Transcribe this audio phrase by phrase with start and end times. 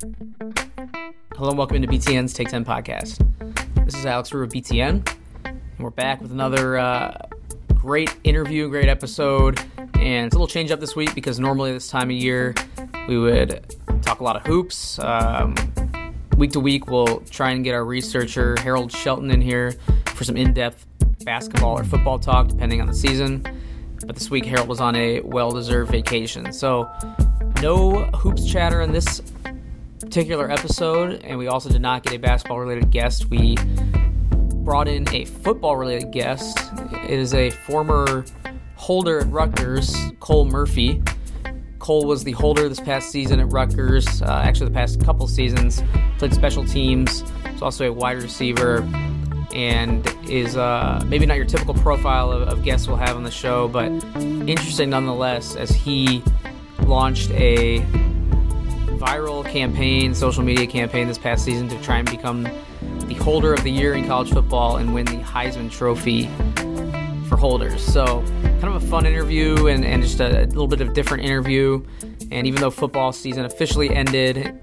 [0.00, 3.18] Hello and welcome to BTN's Take 10 podcast.
[3.84, 5.04] This is Alex Rue of BTN,
[5.44, 7.18] and we're back with another uh,
[7.74, 9.58] great interview, great episode.
[9.94, 12.54] And it's a little change up this week because normally this time of year
[13.08, 15.00] we would talk a lot of hoops.
[15.00, 15.56] Um,
[16.36, 19.72] week to week, we'll try and get our researcher, Harold Shelton, in here
[20.14, 20.86] for some in depth
[21.24, 23.44] basketball or football talk, depending on the season.
[24.06, 26.52] But this week, Harold was on a well deserved vacation.
[26.52, 26.88] So,
[27.60, 29.20] no hoops chatter in this
[30.08, 33.28] particular episode, and we also did not get a basketball related guest.
[33.28, 33.56] We
[34.64, 36.58] brought in a football related guest.
[37.04, 38.24] It is a former
[38.76, 41.02] holder at Rutgers, Cole Murphy.
[41.78, 45.82] Cole was the holder this past season at Rutgers, uh, actually, the past couple seasons.
[46.16, 48.78] Played special teams, He's also a wide receiver,
[49.52, 53.30] and is uh, maybe not your typical profile of, of guests we'll have on the
[53.30, 56.22] show, but interesting nonetheless as he
[56.86, 57.84] launched a
[58.98, 62.42] viral campaign, social media campaign this past season to try and become
[63.06, 66.26] the holder of the year in college football and win the Heisman Trophy
[67.28, 67.82] for holders.
[67.82, 71.24] So, kind of a fun interview and, and just a, a little bit of different
[71.24, 71.84] interview.
[72.30, 74.60] And even though football season officially ended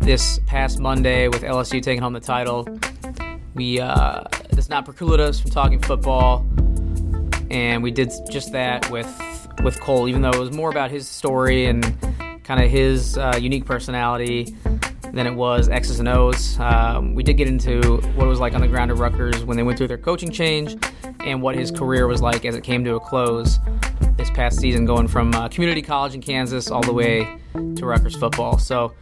[0.00, 2.68] this past Monday with LSU taking home the title,
[3.54, 6.46] we uh, does not preclude us from talking football.
[7.50, 9.08] And we did just that with
[9.62, 11.96] with Cole, even though it was more about his story and
[12.44, 14.54] kind of his uh, unique personality
[15.12, 16.58] than it was X's and O's.
[16.60, 19.56] Um, we did get into what it was like on the ground at Rutgers when
[19.56, 20.76] they went through their coaching change
[21.20, 23.58] and what his career was like as it came to a close
[24.16, 28.14] this past season, going from uh, community college in Kansas all the way to Rutgers
[28.14, 28.58] football.
[28.58, 28.94] So,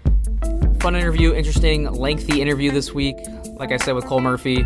[0.80, 3.16] fun interview, interesting, lengthy interview this week,
[3.54, 4.64] like I said, with Cole Murphy.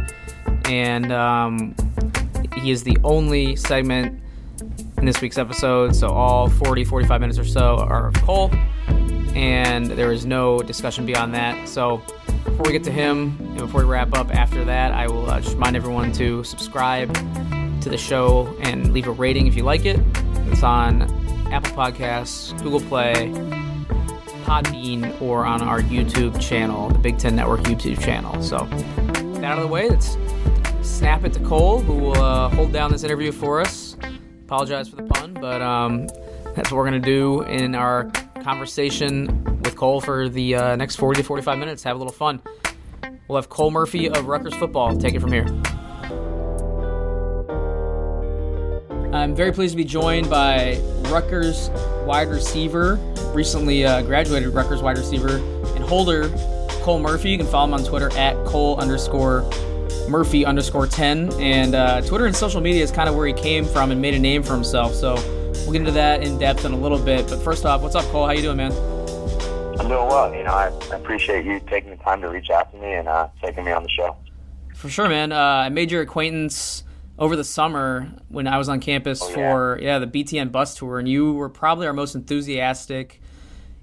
[0.66, 1.74] And um,
[2.56, 4.20] he is the only segment
[4.98, 5.94] in this week's episode.
[5.94, 8.50] So all 40, 45 minutes or so are of Cole,
[9.34, 11.69] and there is no discussion beyond that.
[11.69, 12.03] So
[12.44, 15.41] before we get to him, and before we wrap up after that, I will uh,
[15.41, 17.12] just remind everyone to subscribe
[17.82, 20.00] to the show and leave a rating if you like it.
[20.48, 21.03] It's on
[21.53, 23.31] Apple Podcasts, Google Play,
[24.44, 28.43] Podbean, or on our YouTube channel, the Big Ten Network YouTube channel.
[28.43, 30.16] So that out of the way, let's
[30.82, 33.85] snap it to Cole, who will uh, hold down this interview for us.
[34.46, 36.06] Apologize for the pun, but um,
[36.54, 38.04] that's what we're going to do in our
[38.44, 39.26] conversation
[39.62, 41.82] with Cole for the uh, next 40 to 45 minutes.
[41.82, 42.40] Have a little fun.
[43.26, 45.46] We'll have Cole Murphy of Rutgers football take it from here.
[49.12, 50.78] I'm very pleased to be joined by
[51.08, 51.68] Rutgers
[52.04, 53.00] wide receiver,
[53.34, 55.38] recently uh, graduated Rutgers wide receiver
[55.74, 56.28] and holder
[56.82, 57.30] Cole Murphy.
[57.30, 59.40] You can follow him on Twitter at Cole underscore
[60.09, 61.33] Murphy underscore 10.
[61.34, 64.15] And uh, Twitter and social media is kind of where he came from and made
[64.15, 64.94] a name for himself.
[64.94, 67.28] So we'll get into that in depth in a little bit.
[67.28, 68.27] But first off, what's up, Cole?
[68.27, 68.72] How you doing, man?
[69.78, 70.34] I'm doing well.
[70.34, 73.28] You know, I appreciate you taking the time to reach out to me and uh,
[73.43, 74.17] taking me on the show.
[74.75, 75.33] For sure, man.
[75.33, 76.84] Uh, I made your acquaintance
[77.19, 79.34] over the summer when I was on campus oh, yeah.
[79.34, 83.21] for yeah the BTN bus tour, and you were probably our most enthusiastic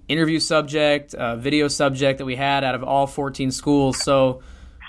[0.07, 4.01] interview subject, uh, video subject that we had out of all 14 schools.
[4.03, 4.41] So,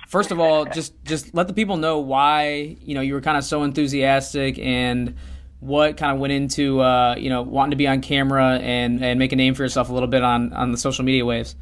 [0.06, 3.36] first of all, just just let the people know why you know you were kind
[3.36, 5.16] of so enthusiastic and
[5.60, 9.18] what kind of went into uh, you know wanting to be on camera and and
[9.18, 11.56] make a name for yourself a little bit on on the social media waves.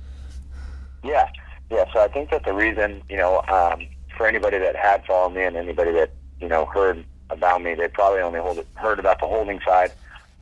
[1.05, 1.29] Yeah,
[1.71, 1.85] yeah.
[1.93, 3.87] So I think that the reason you know um,
[4.17, 6.11] for anybody that had followed me and anybody that
[6.41, 9.93] you know heard about me, they probably only hold, heard about the holding side.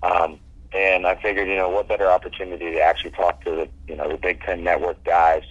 [0.02, 0.38] Um,
[0.72, 4.08] and I figured, you know, what better opportunity to actually talk to the, you know,
[4.08, 5.42] the Big Ten Network guys.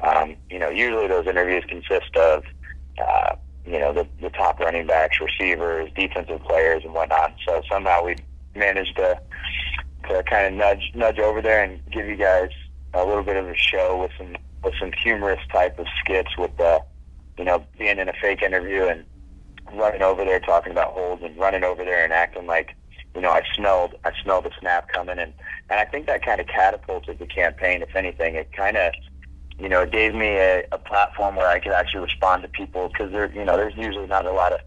[0.00, 2.44] Um, you know, usually those interviews consist of,
[2.98, 7.34] uh, you know, the, the top running backs, receivers, defensive players, and whatnot.
[7.46, 8.16] So somehow we
[8.54, 9.20] managed to
[10.08, 12.50] to kind of nudge nudge over there and give you guys
[12.92, 16.56] a little bit of a show with some with some humorous type of skits with
[16.56, 16.80] the,
[17.38, 19.04] you know, being in a fake interview and
[19.72, 22.74] running over there talking about holds and running over there and acting like
[23.14, 25.32] you know I smelled I smelled the snap coming and
[25.70, 27.82] and I think that kind of catapulted the campaign.
[27.82, 28.92] If anything, it kind of
[29.58, 32.88] you know it gave me a, a platform where I could actually respond to people
[32.88, 34.60] because there you know there's usually not a lot of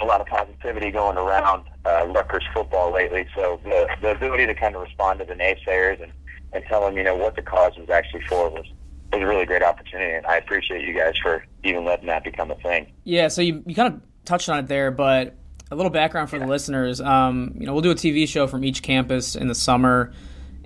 [0.00, 3.26] a lot of positivity going around uh, Rutgers football lately.
[3.34, 6.12] So the the ability to kind of respond to the naysayers and
[6.52, 8.66] and tell them you know what the cause was actually for was
[9.12, 12.50] was a really great opportunity, and I appreciate you guys for even letting that become
[12.50, 12.92] a thing.
[13.04, 15.36] Yeah, so you, you kind of touched on it there, but
[15.70, 17.00] a little background for the listeners.
[17.00, 20.12] Um, you know, we'll do a TV show from each campus in the summer,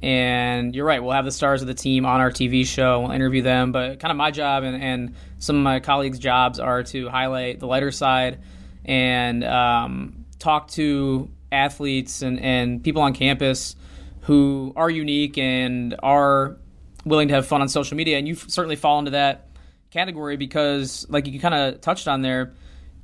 [0.03, 1.03] and you're right.
[1.03, 3.01] We'll have the stars of the team on our TV show.
[3.01, 6.59] We'll interview them, but kind of my job and, and some of my colleagues' jobs
[6.59, 8.39] are to highlight the lighter side
[8.85, 13.77] and um, talk to athletes and, and people on campus
[14.23, 16.57] who are unique and are
[17.05, 19.49] willing to have fun on social media, and you certainly fall into that
[19.91, 22.53] category because, like you kind of touched on there,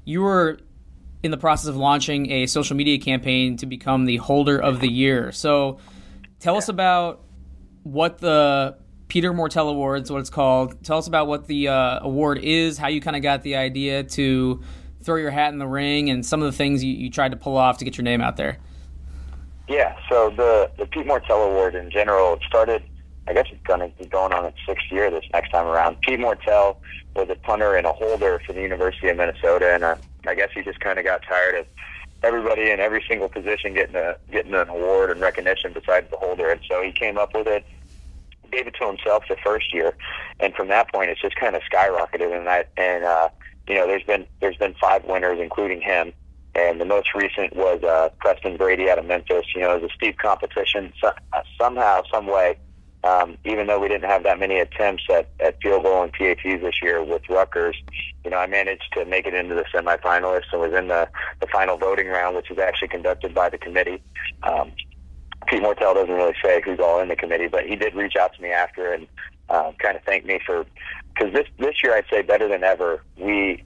[0.04, 0.58] you were
[1.22, 4.88] in the process of launching a social media campaign to become the holder of the
[4.90, 5.32] year.
[5.32, 5.78] So,
[6.40, 7.22] tell us about
[7.82, 8.76] what the
[9.08, 10.82] Peter Mortell Awards, what it's called.
[10.82, 14.02] Tell us about what the uh, award is, how you kind of got the idea
[14.02, 14.62] to
[15.02, 17.36] throw your hat in the ring, and some of the things you, you tried to
[17.36, 18.58] pull off to get your name out there.
[19.68, 22.82] Yeah, so the the Pete Mortell Award in general it started.
[23.28, 26.00] I guess it's going to be going on its sixth year this next time around.
[26.02, 26.76] Pete Mortell
[27.16, 29.96] was a punter and a holder for the University of Minnesota, and uh,
[30.28, 31.66] I guess he just kind of got tired of
[32.22, 36.50] everybody in every single position getting a getting an award and recognition besides the holder,
[36.50, 37.64] and so he came up with it,
[38.50, 39.94] gave it to himself the first year,
[40.40, 43.28] and from that point it's just kind of skyrocketed, and that and uh,
[43.68, 46.12] you know there's been there's been five winners, including him
[46.56, 49.44] and the most recent was uh, Preston Brady out of Memphis.
[49.54, 50.90] You know, it was a steep competition.
[50.98, 52.56] So, uh, somehow, some way,
[53.06, 56.42] um, even though we didn't have that many attempts at, at field goal and PATs
[56.42, 57.80] this year with Rutgers,
[58.24, 61.08] you know, I managed to make it into the semifinalists and was in the,
[61.40, 64.02] the final voting round, which is actually conducted by the committee.
[64.42, 64.72] Um,
[65.46, 68.34] Pete Mortell doesn't really say who's all in the committee, but he did reach out
[68.34, 69.06] to me after and
[69.48, 70.66] uh, kind of thank me for
[71.14, 73.02] because this this year I'd say better than ever.
[73.16, 73.62] We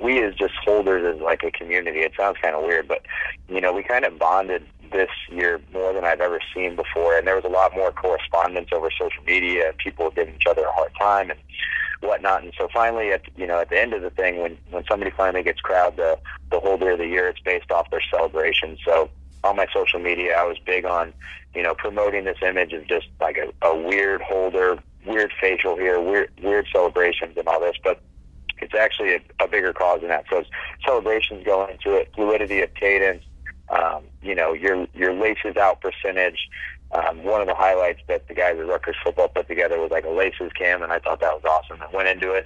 [0.00, 3.02] we as just holders as like a community, it sounds kind of weird, but
[3.48, 7.26] you know, we kind of bonded this year more than I've ever seen before, and
[7.26, 10.72] there was a lot more correspondence over social media, and people giving each other a
[10.72, 11.38] hard time and
[12.00, 12.42] whatnot.
[12.42, 15.10] And so finally, at you know, at the end of the thing, when when somebody
[15.10, 16.18] finally gets crowned the
[16.50, 18.78] the holder of the year, it's based off their celebration.
[18.84, 19.10] So
[19.44, 21.12] on my social media, I was big on
[21.54, 26.00] you know promoting this image of just like a, a weird holder, weird facial here,
[26.00, 28.00] weird weird celebrations and all this, but
[28.58, 30.24] it's actually a, a bigger cause than that.
[30.30, 30.44] So
[30.84, 33.22] celebrations go into it, fluidity of cadence,
[33.68, 36.48] um, you know, your your laces out percentage.
[36.92, 40.04] Um, one of the highlights that the guys at Rutgers football put together was like
[40.04, 41.82] a laces cam, and I thought that was awesome.
[41.82, 42.44] I went into it,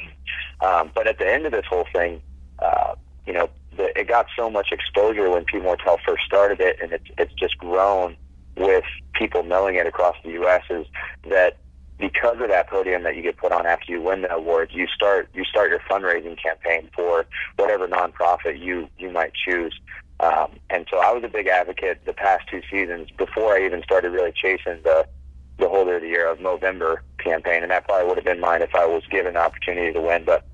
[0.63, 2.23] um, but at the end of this whole thing,
[2.59, 2.95] uh,
[3.27, 6.93] you know, the, it got so much exposure when Pete Mortell first started it, and
[6.93, 8.17] it's it's just grown
[8.57, 8.85] with
[9.15, 10.63] people knowing it across the U.S.
[10.71, 10.87] Is
[11.29, 11.59] that
[11.99, 14.87] because of that podium that you get put on after you win the award, you
[14.87, 17.27] start you start your fundraising campaign for
[17.57, 19.79] whatever nonprofit you you might choose.
[20.21, 23.83] Um, and so I was a big advocate the past two seasons before I even
[23.83, 25.07] started really chasing the
[25.59, 28.63] the holder of the year of Movember campaign, and that probably would have been mine
[28.63, 30.25] if I was given the opportunity to win.
[30.25, 30.47] But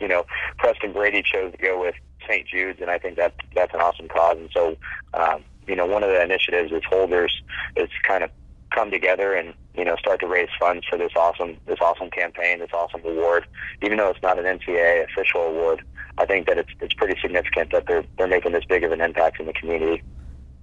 [0.00, 0.24] you know,
[0.58, 1.94] Preston Brady chose to go with
[2.28, 2.46] St.
[2.48, 4.38] Jude's, and I think that that's an awesome cause.
[4.38, 4.76] And so,
[5.14, 7.42] um, you know, one of the initiatives is holders
[7.76, 8.30] is kind of
[8.74, 12.60] come together and you know start to raise funds for this awesome this awesome campaign,
[12.60, 13.46] this awesome award.
[13.82, 15.84] Even though it's not an NCAA official award,
[16.18, 19.00] I think that it's it's pretty significant that they're they're making this big of an
[19.00, 20.02] impact in the community.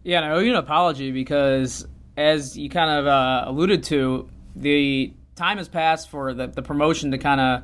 [0.04, 4.30] Yeah, and I owe you an apology because as you kind of uh, alluded to,
[4.56, 7.64] the time has passed for the, the promotion to kind of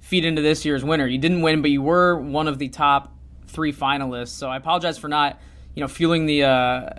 [0.00, 1.06] feed into this year's winner.
[1.06, 3.14] You didn't win, but you were one of the top
[3.46, 4.28] three finalists.
[4.28, 5.40] So I apologize for not
[5.74, 6.90] you know, fueling the uh,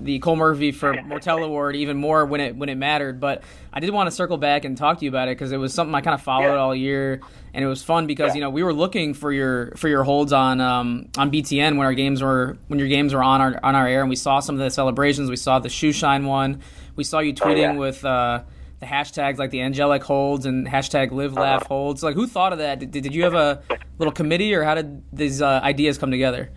[0.00, 3.20] the Cole Murphy for Mortell Award even more when it when it mattered.
[3.20, 5.58] But I did want to circle back and talk to you about it because it
[5.58, 6.56] was something I kind of followed yeah.
[6.56, 7.20] all year,
[7.56, 8.34] and it was fun because yeah.
[8.34, 11.86] you know we were looking for your for your holds on um, on BTN when
[11.86, 14.40] our games were when your games were on our on our air, and we saw
[14.40, 15.30] some of the celebrations.
[15.30, 16.60] We saw the shoe shine one.
[16.96, 17.72] We saw you tweeting oh, yeah.
[17.72, 18.04] with.
[18.04, 18.42] Uh,
[18.78, 21.68] the hashtags like the angelic holds and hashtag live laugh uh-huh.
[21.68, 23.62] holds like who thought of that did, did you have a
[23.98, 26.50] little committee or how did these uh, ideas come together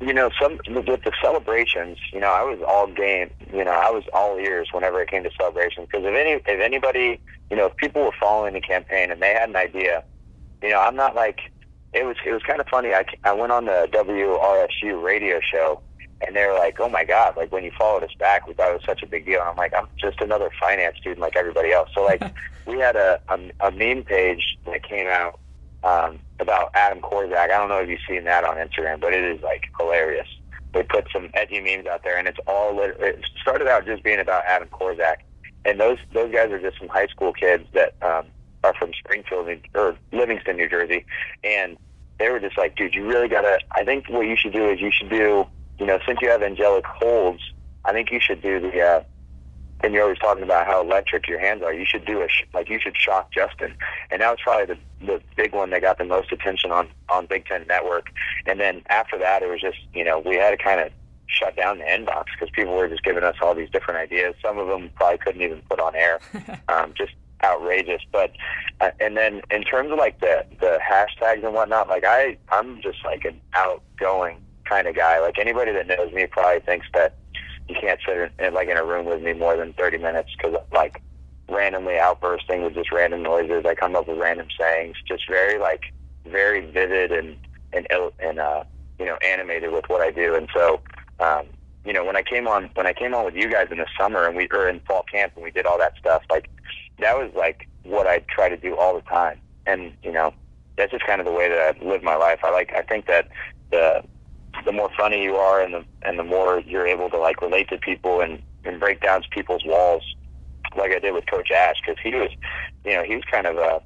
[0.00, 3.30] you know, some with the celebrations, you know, I was all game.
[3.52, 6.60] You know, I was all ears whenever it came to celebrations because if any, if
[6.60, 10.02] anybody, you know, if people were following the campaign and they had an idea,
[10.62, 11.40] you know, I'm not like
[11.92, 12.16] it was.
[12.24, 12.94] It was kind of funny.
[12.94, 15.82] I I went on the WRSU radio show
[16.26, 18.70] and they were like, "Oh my God!" Like when you followed us back, we thought
[18.70, 19.40] it was such a big deal.
[19.40, 21.90] And I'm like, I'm just another finance student like everybody else.
[21.94, 22.22] So like,
[22.66, 25.40] we had a, a a meme page that came out
[25.82, 27.36] um, about Adam Korsak.
[27.36, 30.28] I don't know if you've seen that on Instagram, but it is like hilarious.
[30.72, 34.20] They put some edgy memes out there, and it's all it started out just being
[34.20, 35.16] about Adam Korsak,
[35.64, 38.26] and those those guys are just some high school kids that um,
[38.62, 41.04] are from Springfield or Livingston, New Jersey,
[41.42, 41.76] and
[42.18, 43.58] they were just like, dude, you really gotta.
[43.72, 45.46] I think what you should do is you should do,
[45.78, 47.40] you know, since you have angelic holds,
[47.84, 49.02] I think you should do the uh,
[49.82, 51.72] and you're always talking about how electric your hands are.
[51.72, 53.74] You should do a sh- like you should shock Justin,
[54.10, 57.26] and that was probably the the big one that got the most attention on on
[57.26, 58.08] Big Ten Network.
[58.46, 60.92] And then after that, it was just you know we had to kind of
[61.26, 64.34] shut down the inbox because people were just giving us all these different ideas.
[64.42, 66.20] Some of them probably couldn't even put on air,
[66.68, 68.02] um, just outrageous.
[68.12, 68.32] But
[68.80, 72.80] uh, and then in terms of like the the hashtags and whatnot, like I I'm
[72.82, 75.20] just like an outgoing kind of guy.
[75.20, 77.14] Like anybody that knows me probably thinks that
[77.70, 80.58] you can't sit in, like in a room with me more than 30 minutes because
[80.72, 81.02] like
[81.48, 83.64] randomly outbursting with just random noises.
[83.66, 85.82] I come up with random sayings, just very like
[86.26, 87.36] very vivid and
[87.72, 87.86] and
[88.18, 88.64] and uh,
[88.98, 90.34] you know animated with what I do.
[90.34, 90.80] And so,
[91.20, 91.46] um,
[91.84, 93.86] you know, when I came on when I came on with you guys in the
[93.98, 96.50] summer and we were in fall camp and we did all that stuff, like
[96.98, 99.38] that was like what I try to do all the time.
[99.66, 100.34] And you know,
[100.76, 102.40] that's just kind of the way that I live my life.
[102.42, 103.28] I like I think that
[103.70, 104.02] the
[104.64, 107.68] the more funny you are and the and the more you're able to like relate
[107.68, 110.02] to people and and break down people's walls
[110.76, 112.30] like I did with Coach Ash because he was,
[112.84, 113.82] you know, he was kind of a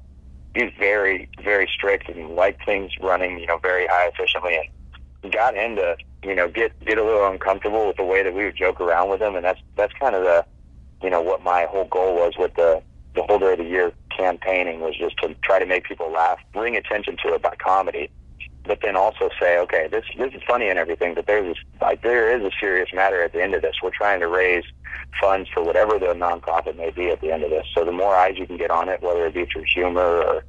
[0.53, 4.71] he was very very strict and liked things running, you know, very high efficiently
[5.23, 8.33] and got him to you know get get a little uncomfortable with the way that
[8.33, 9.35] we would joke around with him.
[9.35, 10.45] And that's that's kind of the
[11.01, 12.81] you know what my whole goal was with the
[13.15, 16.75] the holder of the year campaigning was just to try to make people laugh, bring
[16.75, 18.09] attention to it by comedy
[18.67, 22.35] but then also say, okay, this this is funny and everything, but there's like there
[22.35, 23.75] is a serious matter at the end of this.
[23.81, 24.63] We're trying to raise
[25.19, 27.65] funds for whatever the nonprofit may be at the end of this.
[27.73, 30.45] So the more eyes you can get on it, whether it be through humor or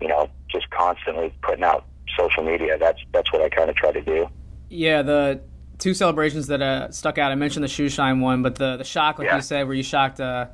[0.00, 1.84] you know just constantly putting out
[2.18, 4.28] social media, that's that's what I kind of try to do.
[4.68, 5.40] Yeah, the
[5.78, 7.32] two celebrations that uh, stuck out.
[7.32, 9.36] I mentioned the shoe shine one, but the the shock, like yeah.
[9.36, 10.20] you said, where you shocked.
[10.20, 10.46] Uh,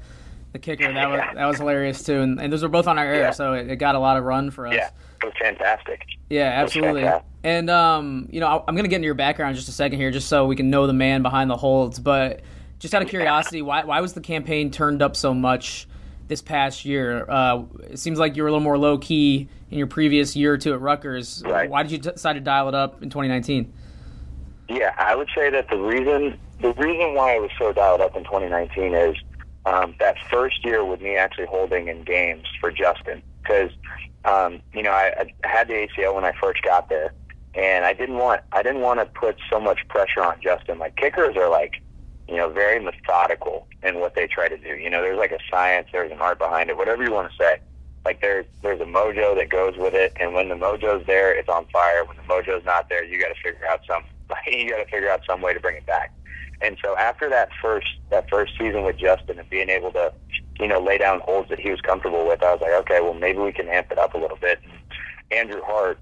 [0.53, 3.05] the kicker that was that was hilarious too, and, and those were both on our
[3.05, 3.31] air, yeah.
[3.31, 4.75] so it, it, got a lot of run for us.
[4.75, 4.91] Yeah,
[5.25, 6.07] was fantastic.
[6.29, 7.03] Yeah, absolutely.
[7.03, 7.31] Fantastic.
[7.43, 10.11] And um, you know, I'm gonna get into your background in just a second here,
[10.11, 11.99] just so we can know the man behind the holds.
[11.99, 12.43] But
[12.79, 15.89] just out of curiosity, why why was the campaign turned up so much
[16.29, 17.29] this past year?
[17.29, 20.53] Uh, it seems like you were a little more low key in your previous year
[20.53, 21.43] or two at Rutgers.
[21.45, 21.71] Right.
[21.71, 23.73] Why did you decide to dial it up in 2019?
[24.69, 28.17] Yeah, I would say that the reason the reason why it was so dialed up
[28.17, 29.17] in 2019 is
[29.65, 33.71] um, that first year with me actually holding in games for Justin because
[34.25, 35.13] um, you know I,
[35.45, 37.13] I had the ACL when I first got there,
[37.55, 40.79] and I didn't want I didn't want to put so much pressure on Justin.
[40.79, 41.75] Like kickers are like
[42.29, 44.77] you know very methodical in what they try to do.
[44.77, 47.37] You know, there's like a science, there's an art behind it, whatever you want to
[47.37, 47.59] say.
[48.05, 51.49] Like there's there's a mojo that goes with it, and when the mojo's there, it's
[51.49, 52.05] on fire.
[52.05, 54.03] When the mojo's not there, you got to figure out some
[54.47, 56.13] you got to figure out some way to bring it back.
[56.63, 60.13] And so after that first that first season with Justin and being able to,
[60.61, 63.15] you know, lay down holds that he was comfortable with, I was like, okay, well
[63.15, 64.61] maybe we can amp it up a little bit.
[64.63, 65.99] And Andrew Hart,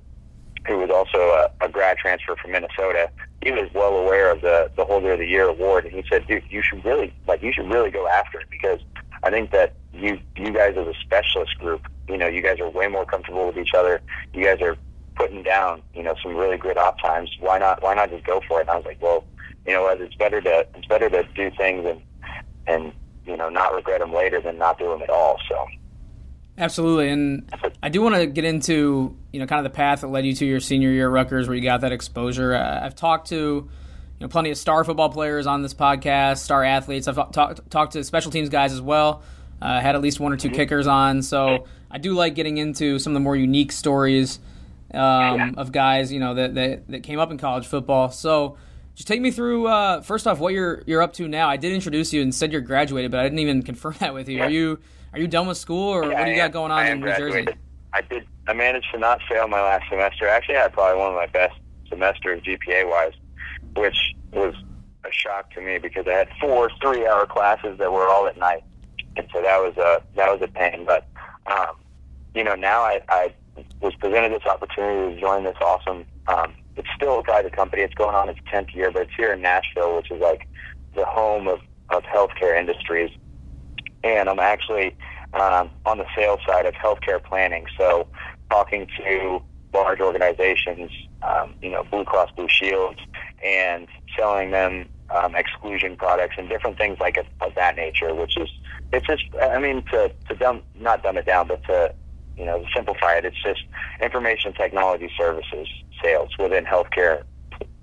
[0.66, 3.10] who was also a, a grad transfer from Minnesota,
[3.42, 6.26] he was well aware of the the holder of the year award, and he said,
[6.26, 8.80] dude, you should really like you should really go after it because
[9.22, 12.68] I think that you you guys as a specialist group, you know, you guys are
[12.68, 14.00] way more comfortable with each other.
[14.32, 14.76] You guys are
[15.16, 17.30] putting down, you know, some really good op times.
[17.40, 17.82] Why not?
[17.82, 18.62] Why not just go for it?
[18.62, 19.24] And I was like, well,
[19.66, 20.00] you know what?
[20.00, 22.02] It's better to it's better to do things and
[22.66, 22.92] and
[23.28, 25.38] you know not regret them later than not do them at all.
[25.48, 25.66] So.
[26.56, 27.48] Absolutely, and
[27.84, 30.32] I do want to get into you know kind of the path that led you
[30.34, 32.54] to your senior year at Rutgers, where you got that exposure.
[32.56, 33.68] I've talked to you
[34.20, 37.06] know plenty of star football players on this podcast, star athletes.
[37.06, 39.22] I've talked talked to special teams guys as well.
[39.62, 40.56] Uh, had at least one or 2 mm-hmm.
[40.56, 44.38] kickers on, so I do like getting into some of the more unique stories
[44.94, 48.10] um, of guys you know that, that that came up in college football.
[48.10, 48.56] So
[48.98, 49.68] just take me through.
[49.68, 51.48] Uh, first off, what you're you're up to now.
[51.48, 54.28] I did introduce you and said you're graduated, but I didn't even confirm that with
[54.28, 54.42] you.
[54.42, 54.80] Are you
[55.12, 57.06] are you done with school, or yeah, what do you got going on in New
[57.06, 57.46] graduated.
[57.46, 57.58] Jersey?
[57.92, 58.26] I did.
[58.48, 60.26] I managed to not fail my last semester.
[60.26, 61.54] Actually, I had probably one of my best
[61.88, 63.12] semesters GPA wise,
[63.76, 63.96] which
[64.32, 64.54] was
[65.04, 68.36] a shock to me because I had four three hour classes that were all at
[68.36, 68.64] night,
[69.16, 70.84] and so that was a that was a pain.
[70.84, 71.06] But
[71.46, 71.76] um,
[72.34, 73.32] you know, now I, I
[73.80, 77.82] was presented this opportunity to join this awesome um, it's still a private company.
[77.82, 80.48] It's going on its 10th year, but it's here in Nashville, which is like
[80.94, 83.10] the home of, of healthcare industries.
[84.04, 84.96] And I'm actually
[85.34, 87.66] um, on the sales side of healthcare planning.
[87.76, 88.06] So
[88.50, 89.42] talking to
[89.74, 90.90] large organizations,
[91.22, 93.00] um, you know, Blue Cross Blue Shields,
[93.44, 98.48] and selling them um, exclusion products and different things like of that nature, which is,
[98.92, 101.94] it's just, I mean, to, to dumb, not dumb it down, but to,
[102.38, 103.62] you know, simplify it, it's just
[104.00, 105.68] information technology services
[106.02, 107.24] sales within healthcare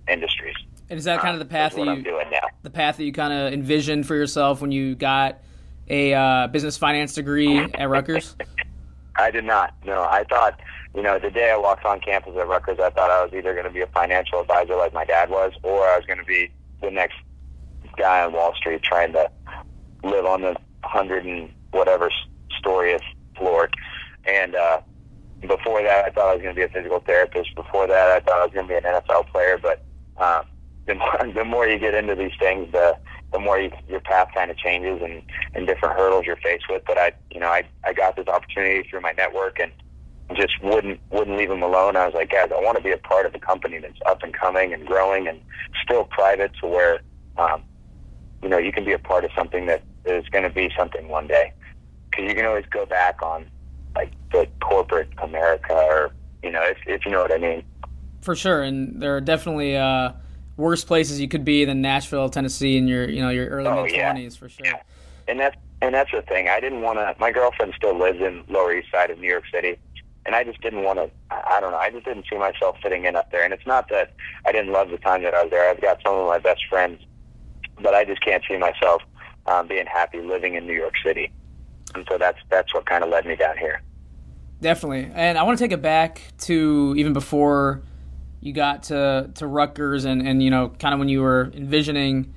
[0.07, 0.55] industries.
[0.89, 2.47] And is that kind of the path that you doing now?
[2.61, 5.41] the path that you kind of envisioned for yourself when you got
[5.87, 8.35] a uh, business finance degree at Rutgers?
[9.17, 9.73] I did not.
[9.85, 10.59] No, I thought
[10.93, 13.53] you know the day I walked on campus at Rutgers, I thought I was either
[13.53, 16.25] going to be a financial advisor like my dad was, or I was going to
[16.25, 17.17] be the next
[17.97, 19.29] guy on Wall Street trying to
[20.03, 22.09] live on the hundred and whatever
[22.59, 23.05] storiest
[23.37, 23.69] floor.
[24.27, 24.81] And uh,
[25.41, 27.55] before that, I thought I was going to be a physical therapist.
[27.55, 29.59] Before that, I thought I was going to be an NFL player.
[29.61, 29.85] But
[30.17, 30.43] um,
[30.87, 32.97] the more the more you get into these things, the
[33.31, 35.21] the more you, your path kind of changes and
[35.53, 36.83] and different hurdles you're faced with.
[36.85, 39.71] But I, you know, I I got this opportunity through my network and
[40.35, 41.95] just wouldn't wouldn't leave them alone.
[41.95, 44.23] I was like, guys, I want to be a part of a company that's up
[44.23, 45.39] and coming and growing and
[45.83, 46.99] still private, to where
[47.37, 47.63] um,
[48.41, 51.07] you know you can be a part of something that is going to be something
[51.09, 51.51] one day
[52.09, 53.45] because you can always go back on
[53.95, 56.11] like the corporate America, or
[56.43, 57.63] you know, if if you know what I mean.
[58.21, 60.11] For sure, and there are definitely uh,
[60.57, 63.83] worse places you could be than Nashville, Tennessee, in your you know your early Oh,
[63.83, 64.11] mid yeah.
[64.11, 64.65] twenties for sure.
[64.65, 64.81] Yeah.
[65.27, 66.47] and that's and that's the thing.
[66.49, 67.15] I didn't want to.
[67.19, 69.77] My girlfriend still lives in Lower East Side of New York City,
[70.25, 71.09] and I just didn't want to.
[71.29, 71.77] I I don't know.
[71.77, 73.43] I just didn't see myself fitting in up there.
[73.43, 74.13] And it's not that
[74.45, 75.69] I didn't love the time that I was there.
[75.69, 77.01] I've got some of my best friends,
[77.81, 79.01] but I just can't see myself
[79.45, 81.31] um, being happy living in New York City.
[81.95, 83.81] And so that's that's what kind of led me down here.
[84.61, 87.81] Definitely, and I want to take it back to even before
[88.41, 92.33] you got to to Rutgers, and and you know, kind of when you were envisioning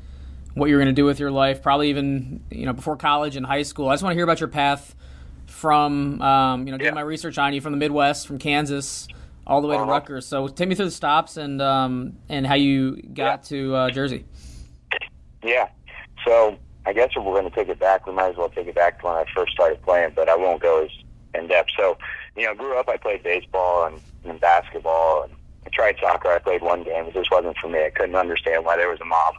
[0.55, 3.37] what you were going to do with your life, probably even you know before college
[3.37, 3.89] and high school.
[3.89, 4.95] I just want to hear about your path
[5.47, 6.95] from um, you know doing Yeah.
[6.95, 9.07] my research on you from the Midwest, from Kansas,
[9.47, 9.91] all the way to Uh-huh.
[9.93, 10.27] Rutgers.
[10.27, 14.25] So take me through the stops and um, and how you got to uh, Jersey.
[15.43, 15.69] Yeah.
[16.25, 18.67] So I guess if we're going to take it back, we might as well take
[18.67, 20.91] it back to when I first started playing, but I won't go as
[21.35, 21.73] in depth.
[21.79, 21.99] So,
[22.35, 25.33] you know, grew up, I played baseball and, and basketball, and
[25.67, 26.31] I tried soccer.
[26.31, 27.05] I played one game.
[27.05, 27.85] It just wasn't for me.
[27.85, 29.35] I couldn't understand why there was a mom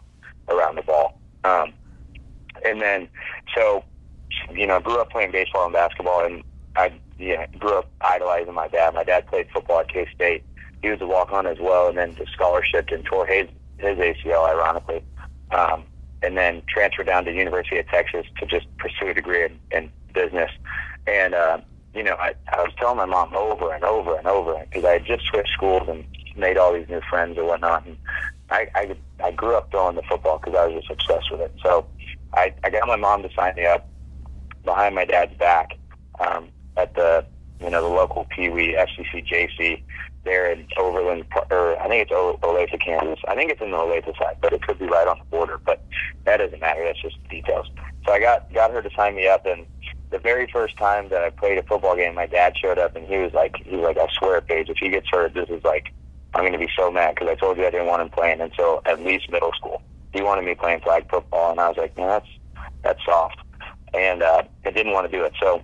[0.47, 1.19] around the ball.
[1.43, 1.73] Um,
[2.63, 3.09] and then,
[3.55, 3.83] so,
[4.53, 6.43] you know, grew up playing baseball and basketball, and
[6.75, 8.93] I yeah, grew up idolizing my dad.
[8.93, 10.43] My dad played football at K State.
[10.83, 13.47] He was a walk on as well, and then just scholarship and tore his
[13.79, 15.03] his ACL, ironically.
[15.49, 15.83] Um,
[16.21, 19.91] and then transferred down to University of Texas to just pursue a degree in, in
[20.13, 20.51] business.
[21.07, 21.59] And uh,
[21.93, 24.93] you know, I, I was telling my mom over and over and over because I
[24.93, 27.85] had just switched schools and made all these new friends and whatnot.
[27.85, 27.97] And
[28.49, 31.55] I I, I grew up throwing the football because I was just obsessed with it.
[31.63, 31.87] So
[32.33, 33.89] I, I got my mom to sign me up
[34.63, 35.77] behind my dad's back
[36.19, 37.25] um, at the
[37.59, 39.81] you know the local Pee Wee FCC JC
[40.23, 43.19] there in Overland, or I think it's Olathe, Kansas.
[43.27, 45.59] I think it's in the Olathe side, but it could be right on the border.
[45.63, 45.83] But
[46.25, 46.83] that doesn't matter.
[46.83, 47.67] That's just details.
[48.05, 49.65] So I got got her to sign me up, and
[50.09, 53.07] the very first time that I played a football game, my dad showed up, and
[53.07, 55.63] he was like, he was like, I swear, Paige, if he gets hurt, this is
[55.63, 55.93] like,
[56.33, 58.41] I'm going to be so mad because I told you I didn't want him playing
[58.41, 59.81] until at least middle school.
[60.13, 62.27] He wanted me playing flag football, and I was like, man, that's
[62.81, 63.37] that's soft,
[63.93, 65.33] and uh, I didn't want to do it.
[65.39, 65.61] So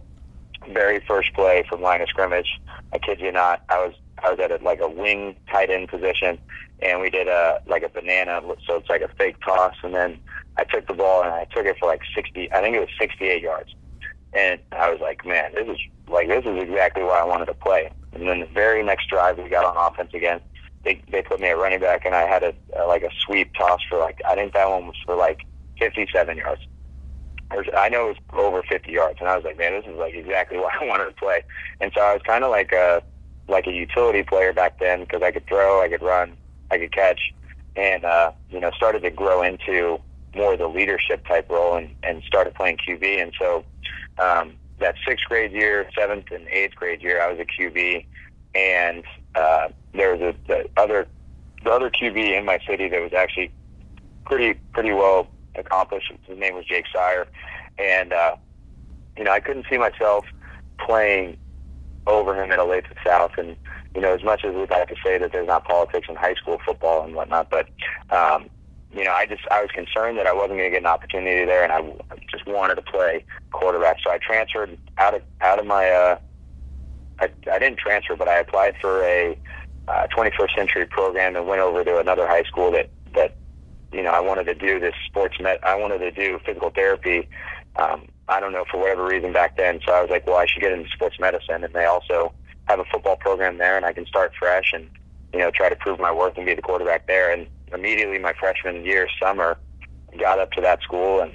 [0.72, 2.60] very first play from line of scrimmage,
[2.94, 3.94] I kid you not, I was
[4.24, 6.40] I was at a, like a wing tight end position,
[6.82, 10.20] and we did a like a banana, so it's like a fake toss, and then
[10.58, 12.90] I took the ball and I took it for like sixty, I think it was
[13.00, 13.76] sixty-eight yards,
[14.34, 17.54] and I was like, man, this is like this is exactly why I wanted to
[17.54, 17.92] play.
[18.14, 20.40] And then the very next drive, we got on offense again.
[20.84, 23.54] They they put me at running back, and I had a, a like a sweep
[23.54, 25.42] toss for like I think that one was for like
[25.80, 26.62] fifty-seven yards.
[27.78, 30.14] I know it was over 50 yards, and I was like, man, this is like
[30.14, 31.44] exactly why I wanted to play.
[31.82, 33.04] And so I was kind of like a
[33.48, 36.36] like a utility player back then because I could throw, I could run,
[36.72, 37.34] I could catch,
[37.76, 40.00] and uh, you know started to grow into
[40.36, 43.22] more of the leadership type role and, and started playing QB.
[43.22, 43.64] And so
[44.18, 48.06] um, that sixth grade year, seventh and eighth grade year, I was a QB,
[48.54, 49.04] and
[49.36, 51.08] uh, there was a the other
[51.64, 53.52] the other QB in my city that was actually
[54.26, 56.12] pretty pretty well accomplished.
[56.28, 57.28] His name was Jake Sire,
[57.78, 58.36] and uh,
[59.18, 60.26] you know I couldn't see myself
[60.80, 61.38] playing
[62.08, 63.32] over him at Olathe South.
[63.38, 63.56] And
[63.94, 66.36] you know, as much as we'd like to say that there's not politics in high
[66.36, 67.68] school football and whatnot, but
[68.10, 68.50] um,
[68.96, 71.46] you know, I just I was concerned that I wasn't going to get an opportunity
[71.46, 71.82] there, and I
[72.32, 73.98] just wanted to play quarterback.
[74.04, 75.90] So I transferred out of out of my.
[75.90, 76.18] Uh,
[77.20, 79.38] I, I didn't transfer, but I applied for a
[79.88, 83.36] uh, 21st century program and went over to another high school that that
[83.92, 85.60] you know I wanted to do this sports med.
[85.64, 87.28] I wanted to do physical therapy.
[87.76, 89.80] Um, I don't know for whatever reason back then.
[89.86, 92.34] So I was like, well, I should get into sports medicine, and they also
[92.66, 94.90] have a football program there, and I can start fresh and
[95.34, 97.32] you know try to prove my worth and be the quarterback there.
[97.32, 99.58] And immediately my freshman year summer,
[100.18, 101.34] got up to that school and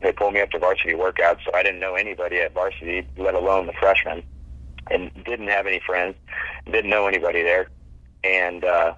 [0.00, 1.38] they pulled me up to varsity workouts.
[1.44, 4.22] So I didn't know anybody at varsity, let alone the freshmen,
[4.90, 6.14] and didn't have any friends,
[6.66, 7.68] didn't know anybody there,
[8.22, 8.94] and uh,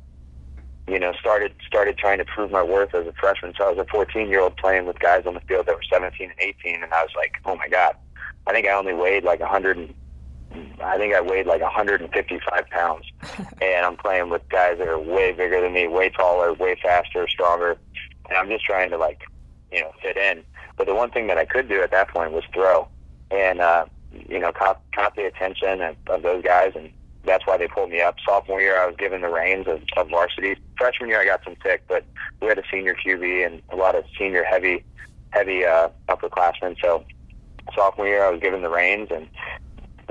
[0.91, 3.55] you know started started trying to prove my worth as a freshman.
[3.57, 5.83] So I was a 14 year old playing with guys on the field that were
[5.91, 7.97] 17 and 18, and I was like, oh my god,
[8.47, 9.77] I think I only weighed like 100.
[9.77, 9.95] And,
[10.83, 13.05] I think I weighed like 155 pounds,
[13.63, 17.29] and I'm playing with guys that are way bigger than me, way taller, way faster,
[17.29, 17.79] stronger,
[18.29, 19.21] and I'm just trying to like,
[19.71, 20.43] you know, fit in.
[20.77, 22.89] But the one thing that I could do at that point was throw,
[23.31, 23.87] and uh,
[24.29, 26.91] you know, caught caught the attention of, of those guys, and
[27.25, 28.17] that's why they pulled me up.
[28.25, 30.57] Sophomore year, I was given the reins of, of varsity.
[30.79, 32.05] Freshman year, I got some tick, but
[32.41, 34.85] we had a senior QB and a lot of senior heavy,
[35.31, 36.77] heavy uh, upperclassmen.
[36.81, 37.05] So
[37.75, 39.29] sophomore year, I was given the reins, and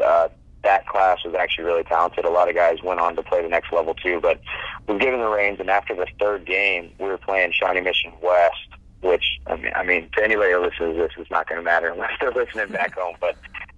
[0.04, 0.30] uh,
[0.64, 2.26] that class was actually really talented.
[2.26, 4.40] A lot of guys went on to play the next level too, but
[4.88, 5.60] was given the reins.
[5.60, 8.70] And after the third game, we were playing Shawnee Mission West
[9.02, 11.64] which I mean, I mean, to anybody who listens to this, it's not going to
[11.64, 13.16] matter unless they're listening back home.
[13.20, 13.38] But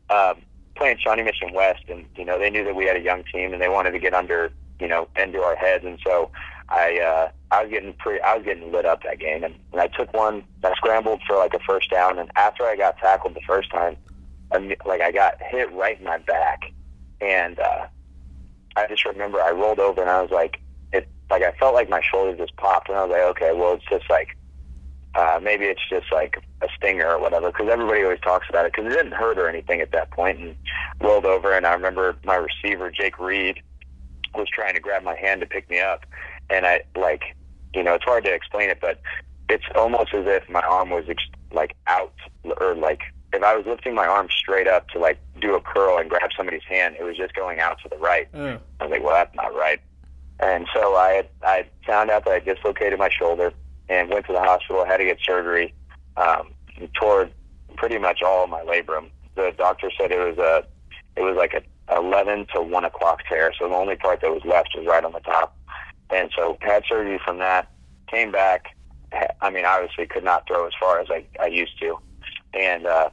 [0.10, 0.41] um,
[0.82, 3.54] playing Shawnee Mission West, and you know, they knew that we had a young team,
[3.54, 6.32] and they wanted to get under, you know, into our heads, and so
[6.70, 9.80] I uh, I was getting pretty, I was getting lit up that game, and, and
[9.80, 13.36] I took one, I scrambled for like a first down, and after I got tackled
[13.36, 13.96] the first time,
[14.52, 16.72] I, like I got hit right in my back,
[17.20, 17.86] and uh,
[18.76, 20.60] I just remember I rolled over and I was like,
[20.94, 23.74] it like I felt like my shoulder just popped, and I was like, okay, well
[23.74, 24.36] it's just like
[25.15, 28.74] uh, maybe it's just like a stinger or whatever, because everybody always talks about it,
[28.74, 30.56] because it didn't hurt or anything at that point, and
[31.02, 33.62] rolled over, and I remember my receiver Jake Reed
[34.36, 36.06] was trying to grab my hand to pick me up,
[36.50, 37.24] and I like,
[37.74, 39.02] you know, it's hard to explain it, but
[39.50, 42.13] it's almost as if my arm was ex- like out
[42.60, 43.02] or like
[43.34, 46.30] if I was lifting my arm straight up to like do a curl and grab
[46.36, 48.32] somebody's hand, it was just going out to the right.
[48.34, 48.60] Mm.
[48.80, 49.80] I was like, well, that's not right.
[50.39, 53.54] And so I had, I found out that I dislocated my shoulder
[53.91, 54.86] and went to the hospital.
[54.86, 55.73] Had to get surgery.
[56.15, 56.54] Um,
[56.99, 57.30] tore
[57.75, 59.10] pretty much all of my labrum.
[59.36, 60.65] The doctor said it was a,
[61.19, 61.62] it was like a
[61.95, 63.51] 11 to 1 o'clock tear.
[63.60, 65.58] So the only part that was left was right on the top.
[66.10, 67.69] And so had surgery from that.
[68.08, 68.67] Came back.
[69.41, 71.97] I mean, obviously could not throw as far as I, I used to.
[72.54, 73.10] And uh,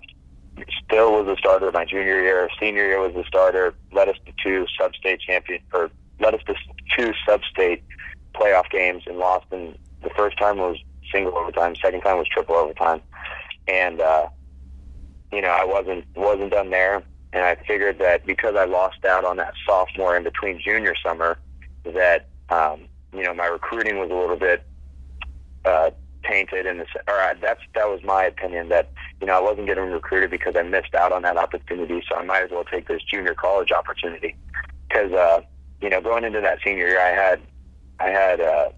[0.84, 2.48] still was a starter my junior year.
[2.60, 3.74] Senior year was a starter.
[3.92, 6.54] Led us to two sub-state champion, or led us to
[6.96, 7.82] two sub-state
[8.34, 9.46] playoff games and lost.
[9.50, 10.76] And the first time was
[11.12, 11.74] single overtime.
[11.76, 13.00] Second time was triple overtime.
[13.66, 14.28] And uh,
[15.32, 17.02] you know, I wasn't wasn't done there.
[17.32, 21.38] And I figured that because I lost out on that sophomore in between junior summer,
[21.84, 24.64] that um, you know my recruiting was a little bit
[25.64, 25.90] uh,
[26.24, 29.66] tainted in the or I, that's that was my opinion that you know I wasn't
[29.66, 32.88] getting recruited because I missed out on that opportunity, so I might as well take
[32.88, 34.34] this junior college opportunity
[34.88, 35.42] because uh,
[35.82, 37.40] you know going into that senior year I had
[38.00, 38.70] I had uh,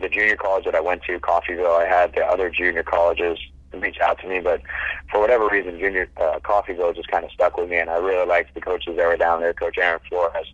[0.00, 3.38] the junior college that I went to Coffeyville I had the other junior colleges
[3.72, 4.62] reach out to me, but
[5.10, 8.26] for whatever reason junior uh, Coffeyville just kind of stuck with me, and I really
[8.26, 10.46] liked the coaches that were down there, Coach Aaron Flores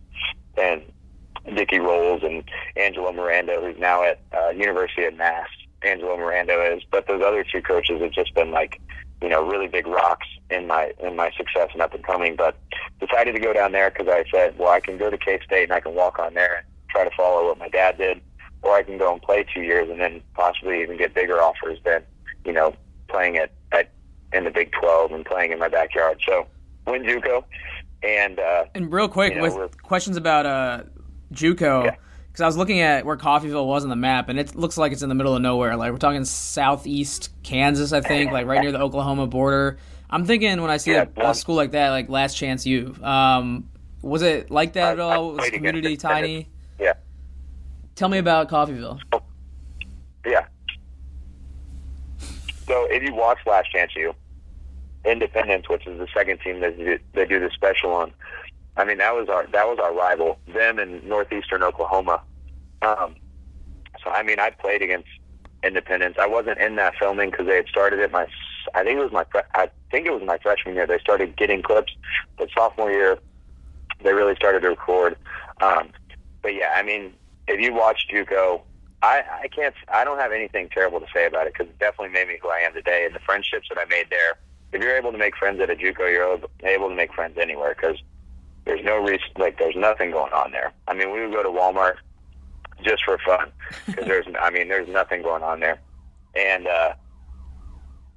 [0.57, 0.81] and
[1.55, 2.43] Dickie Rolls and
[2.75, 5.47] Angelo Miranda, who's now at uh, University of Mass.
[5.83, 8.81] Angelo Miranda is, but those other two coaches have just been like,
[9.21, 12.35] you know, really big rocks in my in my success and up and coming.
[12.35, 12.57] But
[12.99, 15.65] decided to go down there because I said, well, I can go to K State
[15.65, 18.19] and I can walk on there and try to follow what my dad did,
[18.65, 21.77] or I can go and play two years and then possibly even get bigger offers
[21.85, 22.03] than,
[22.45, 22.75] you know,
[23.07, 23.91] playing at, at
[24.33, 26.19] in the Big Twelve and playing in my backyard.
[26.25, 26.47] So
[26.87, 27.43] win JUCO,
[28.03, 30.83] and uh, And real quick, You know, with questions about uh,
[31.33, 31.95] JUCO, Yeah.
[32.27, 34.91] because I was looking at where Coffeyville was on the map, and it looks like
[34.91, 35.75] it's in the middle of nowhere.
[35.75, 39.77] Like we're talking southeast Kansas, I think, like right near the Oklahoma border.
[40.09, 42.95] I'm thinking when I see Yeah, a, a school like that, like Last Chance U.
[43.03, 43.69] Um,
[44.01, 45.31] was it like that at I- I all?
[45.33, 46.49] Was the community tiny?
[46.79, 46.93] yeah,
[47.95, 48.99] Tell me about Coffeyville.
[50.25, 50.45] Yeah.
[52.67, 54.13] So if you watch Last Chance U,
[55.05, 56.75] Independence, which is the second team that
[57.13, 58.11] they do the special on,
[58.75, 62.21] I mean that was our that was our rival, them in northeastern Oklahoma.
[62.81, 63.15] Um,
[64.03, 65.07] so I mean I played against
[65.63, 66.17] Independence.
[66.19, 68.27] I wasn't in that filming because they had started it my
[68.73, 70.87] I think it was my I think it was my freshman year.
[70.87, 71.93] They started getting clips,
[72.37, 73.19] but sophomore year
[74.03, 75.15] they really started to record.
[75.61, 75.89] Um,
[76.41, 77.13] but yeah, I mean
[77.47, 78.61] if you watch JUCO,
[79.01, 79.75] I, I can't.
[79.93, 82.49] I don't have anything terrible to say about it because it definitely made me who
[82.49, 83.05] I am today.
[83.05, 84.35] And the friendships that I made there.
[84.71, 87.75] If you're able to make friends at a JUCO, you're able- to make friends anywhere
[87.75, 87.97] because
[88.65, 89.27] there's no reason.
[89.37, 90.73] Like there's nothing going on there.
[90.87, 91.95] I mean, we would go to Walmart
[92.83, 93.51] just for fun
[93.85, 94.25] because there's.
[94.39, 95.79] I mean, there's nothing going on there.
[96.35, 96.93] And uh,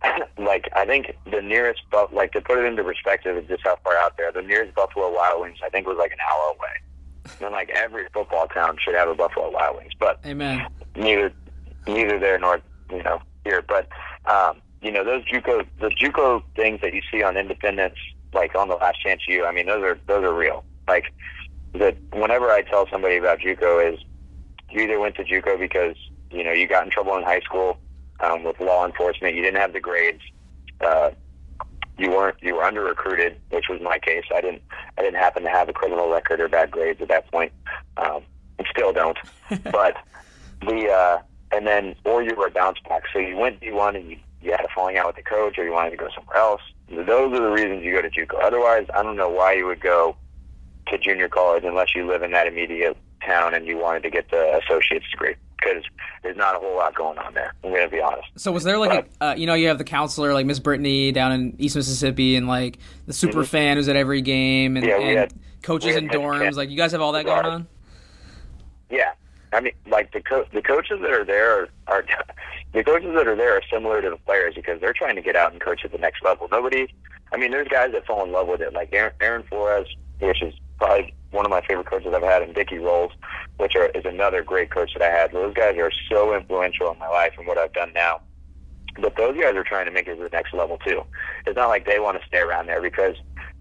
[0.38, 3.96] like I think the nearest, like to put it into perspective, of just how far
[3.98, 4.32] out there.
[4.32, 6.87] The nearest Buffalo Wild Wings, I think, was like an hour away.
[7.40, 10.66] And like every football town should have a Buffalo Wild Wings, but Amen.
[10.96, 11.32] neither
[11.86, 12.60] neither there nor
[12.90, 13.62] you know here.
[13.62, 13.88] But
[14.26, 17.96] um, you know those JUCO the JUCO things that you see on Independence,
[18.32, 19.44] like on the Last Chance U.
[19.44, 20.64] I mean those are those are real.
[20.86, 21.04] Like
[21.74, 21.96] that.
[22.12, 24.00] whenever I tell somebody about JUCO is
[24.70, 25.96] you either went to JUCO because
[26.30, 27.78] you know you got in trouble in high school
[28.20, 30.22] um, with law enforcement, you didn't have the grades.
[30.80, 31.10] Uh,
[31.98, 34.24] you weren't you were under recruited, which was my case.
[34.34, 34.62] I didn't
[34.96, 37.52] I didn't happen to have a criminal record or bad grades at that point,
[37.96, 38.22] um,
[38.58, 39.18] and still don't.
[39.64, 39.96] but
[40.60, 43.04] the uh, and then or you were a bounce back.
[43.12, 45.58] So you went D one and you, you had a falling out with the coach,
[45.58, 46.62] or you wanted to go somewhere else.
[46.88, 48.42] Those are the reasons you go to JUCO.
[48.42, 50.16] Otherwise, I don't know why you would go
[50.86, 54.30] to junior college unless you live in that immediate town and you wanted to get
[54.30, 55.82] the associate's degree because
[56.22, 57.52] there's not a whole lot going on there.
[57.64, 58.28] I'm to be honest.
[58.36, 61.12] So was there like a uh, you know you have the counselor like Miss Brittany
[61.12, 65.00] down in East Mississippi and like the super fan who's at every game and, Mm-hmm.
[65.02, 67.66] Yeah, and had- coaches in dorms like you guys have all that going on.
[68.90, 69.12] Yeah,
[69.52, 72.04] I mean, like the co- the coaches that are there are, are
[72.72, 75.36] the coaches that are there are similar to the players because they're trying to get
[75.36, 76.48] out and coach at the next level.
[76.50, 76.88] Nobody,
[77.32, 79.88] I mean, there's guys that fall in love with it, like Aaron, Aaron Flores,
[80.20, 83.12] which is probably one of my favorite coaches I've had, and Dickie Rolls,
[83.58, 85.32] which are, is another great coach that I had.
[85.32, 88.20] Those guys are so influential in my life and what I've done now.
[89.00, 91.02] But those guys are trying to make it to the next level too.
[91.46, 93.14] It's not like they want to stay around there because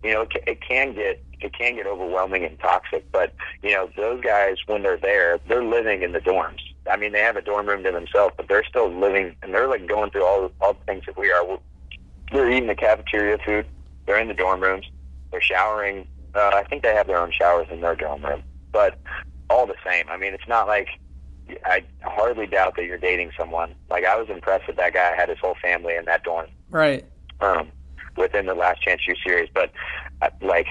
[0.04, 3.12] you know it, it can get it can get overwhelming and toxic.
[3.12, 6.62] But you know those guys when they're there, they're living in the dorms.
[6.90, 9.68] I mean, they have a dorm room to themselves, but they're still living and they're
[9.68, 11.60] like going through all all the things that we are.
[12.32, 13.68] They're eating the cafeteria food.
[14.06, 14.86] They're in the dorm rooms.
[15.32, 16.08] They're showering.
[16.36, 19.00] Uh, I think they have their own showers in their dorm room, but
[19.50, 20.06] all the same.
[20.10, 20.90] I mean, it's not like
[21.66, 23.76] I hardly doubt that you're dating someone.
[23.90, 26.48] Like I was impressed that that guy had his whole family in that dorm.
[26.70, 27.06] Right.
[27.40, 27.72] Um,
[28.16, 29.72] within the Last Chance U series, but
[30.22, 30.68] uh, like,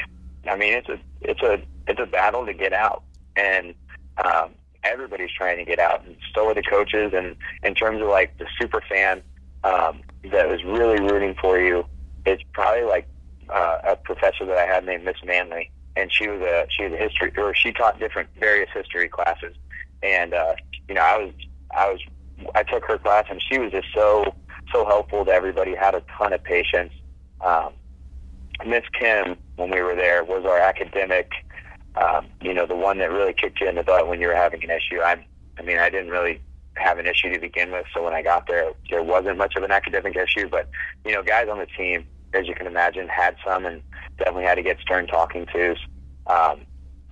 [0.48, 3.04] I mean, it's a it's a it's a battle to get out,
[3.36, 3.74] and
[4.24, 4.50] um,
[4.82, 7.12] everybody's trying to get out, and so are the coaches.
[7.14, 9.22] And in terms of like the super fan
[9.64, 11.84] um, that was really rooting for you,
[12.24, 13.08] it's probably like
[13.50, 16.92] uh, a professor that I had named Miss Manley, and she was a she was
[16.92, 19.56] a history or she taught different various history classes,
[20.02, 20.54] and uh,
[20.88, 21.32] you know I was
[21.76, 22.00] I was
[22.54, 24.34] I took her class, and she was just so
[24.72, 25.74] so helpful to everybody.
[25.74, 26.92] Had a ton of patience.
[27.40, 27.72] Um,
[28.66, 31.30] Miss Kim, when we were there, was our academic.
[31.96, 34.34] Um, you know, the one that really kicked you in the butt when you were
[34.34, 35.00] having an issue.
[35.00, 35.24] I,
[35.58, 36.42] I mean, I didn't really
[36.74, 39.62] have an issue to begin with, so when I got there, there wasn't much of
[39.62, 40.48] an academic issue.
[40.48, 40.68] But
[41.04, 43.82] you know, guys on the team, as you can imagine, had some, and
[44.18, 45.78] definitely had to get stern talking tos.
[46.26, 46.60] Um,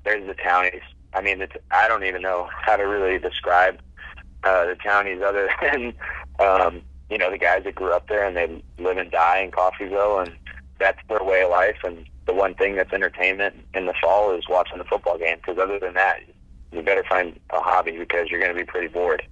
[0.05, 0.83] there's the townies.
[1.13, 3.79] I mean, the t- I don't even know how to really describe
[4.43, 5.95] uh, the townies other than
[6.39, 9.51] um, you know the guys that grew up there and they live and die in
[9.51, 10.35] Coffeyville, and
[10.79, 11.79] that's their way of life.
[11.85, 15.37] And the one thing that's entertainment in the fall is watching the football game.
[15.37, 16.21] Because other than that,
[16.73, 19.23] you better find a hobby because you're going to be pretty bored.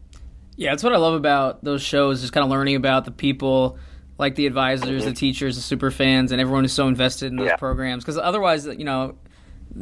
[0.56, 3.78] Yeah, that's what I love about those shows, just kind of learning about the people,
[4.22, 5.10] like the advisors, mm-hmm.
[5.10, 7.56] the teachers, the super fans, and everyone who's so invested in those yeah.
[7.56, 8.04] programs.
[8.04, 9.16] Because otherwise, you know,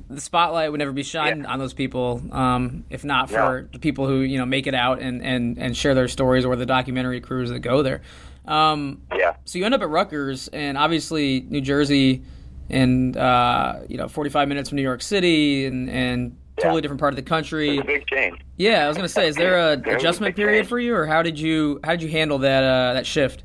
[0.08, 1.52] the spotlight would never be shined yeah.
[1.52, 5.00] on those people um, if not for the people who you know make it out
[5.00, 8.00] and, and, and share their stories or the documentary crews that go there.
[8.46, 9.36] Um, yeah.
[9.44, 12.22] So you end up at Rutgers, and obviously New Jersey,
[12.68, 16.82] and uh, you know 45 minutes from New York City, and and totally yeah.
[16.82, 17.76] different part of the country.
[17.76, 18.40] It's a big change.
[18.56, 20.68] Yeah, I was gonna say, is there a adjustment period change.
[20.68, 23.44] for you, or how did you how did you handle that uh, that shift?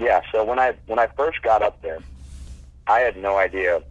[0.00, 0.22] Yeah.
[0.32, 1.98] So when I when I first got up there,
[2.86, 3.82] I had no idea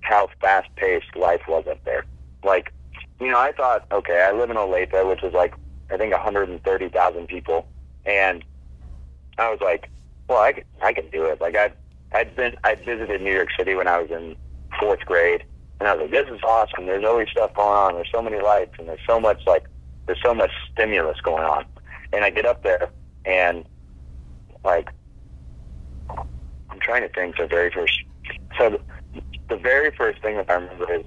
[0.00, 2.04] how fast paced life was up there.
[2.44, 2.72] Like,
[3.20, 5.54] you know, I thought, okay, I live in Olathe, which is like
[5.90, 7.66] I think 130,000 people,
[8.04, 8.44] and
[9.38, 9.90] I was like,
[10.28, 11.40] well, I can I can do it.
[11.40, 11.72] Like I
[12.12, 14.36] I'd been I'd visited New York City when I was in
[14.78, 15.42] fourth grade,
[15.80, 16.86] and I was like, this is awesome.
[16.86, 17.94] There's always stuff going on.
[17.94, 19.66] There's so many lights, and there's so much like
[20.06, 21.64] there's so much stimulus going on.
[22.12, 22.90] And I get up there,
[23.24, 23.64] and
[24.64, 24.90] like
[26.76, 28.02] I'm trying to think the very first.
[28.58, 28.78] So
[29.48, 31.06] the very first thing that I remember is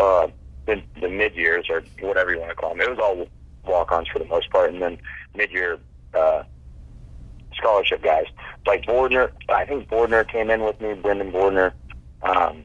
[0.00, 0.26] uh,
[0.66, 2.80] the, the mid years or whatever you want to call them.
[2.80, 3.28] It was all
[3.64, 4.98] walk-ons for the most part, and then
[5.36, 5.78] mid-year
[6.12, 6.42] uh,
[7.54, 8.24] scholarship guys
[8.66, 9.30] like Bordner.
[9.48, 10.94] I think Bordner came in with me.
[10.94, 11.72] Brendan Bordner,
[12.22, 12.64] um,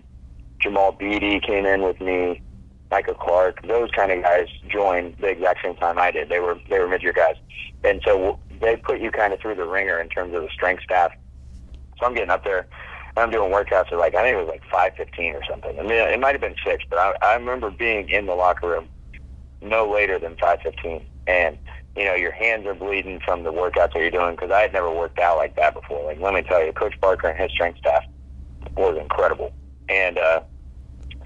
[0.60, 2.41] Jamal Beatty came in with me.
[2.89, 6.29] Michael Clark, those kind of guys joined the exact same time I did.
[6.29, 7.36] They were they were mid-year guys,
[7.84, 10.82] and so they put you kind of through the ringer in terms of the strength
[10.84, 11.12] staff.
[11.99, 12.67] So I'm getting up there
[13.15, 15.77] I'm doing workouts at like I think it was like five fifteen or something.
[15.79, 18.67] I mean, it might have been six, but I, I remember being in the locker
[18.67, 18.89] room
[19.62, 21.58] no later than five fifteen, and
[21.95, 24.73] you know your hands are bleeding from the workouts that you're doing because I had
[24.73, 26.03] never worked out like that before.
[26.06, 28.03] Like let me tell you, Coach Barker and his strength staff
[28.75, 29.53] was incredible,
[29.89, 30.41] and uh,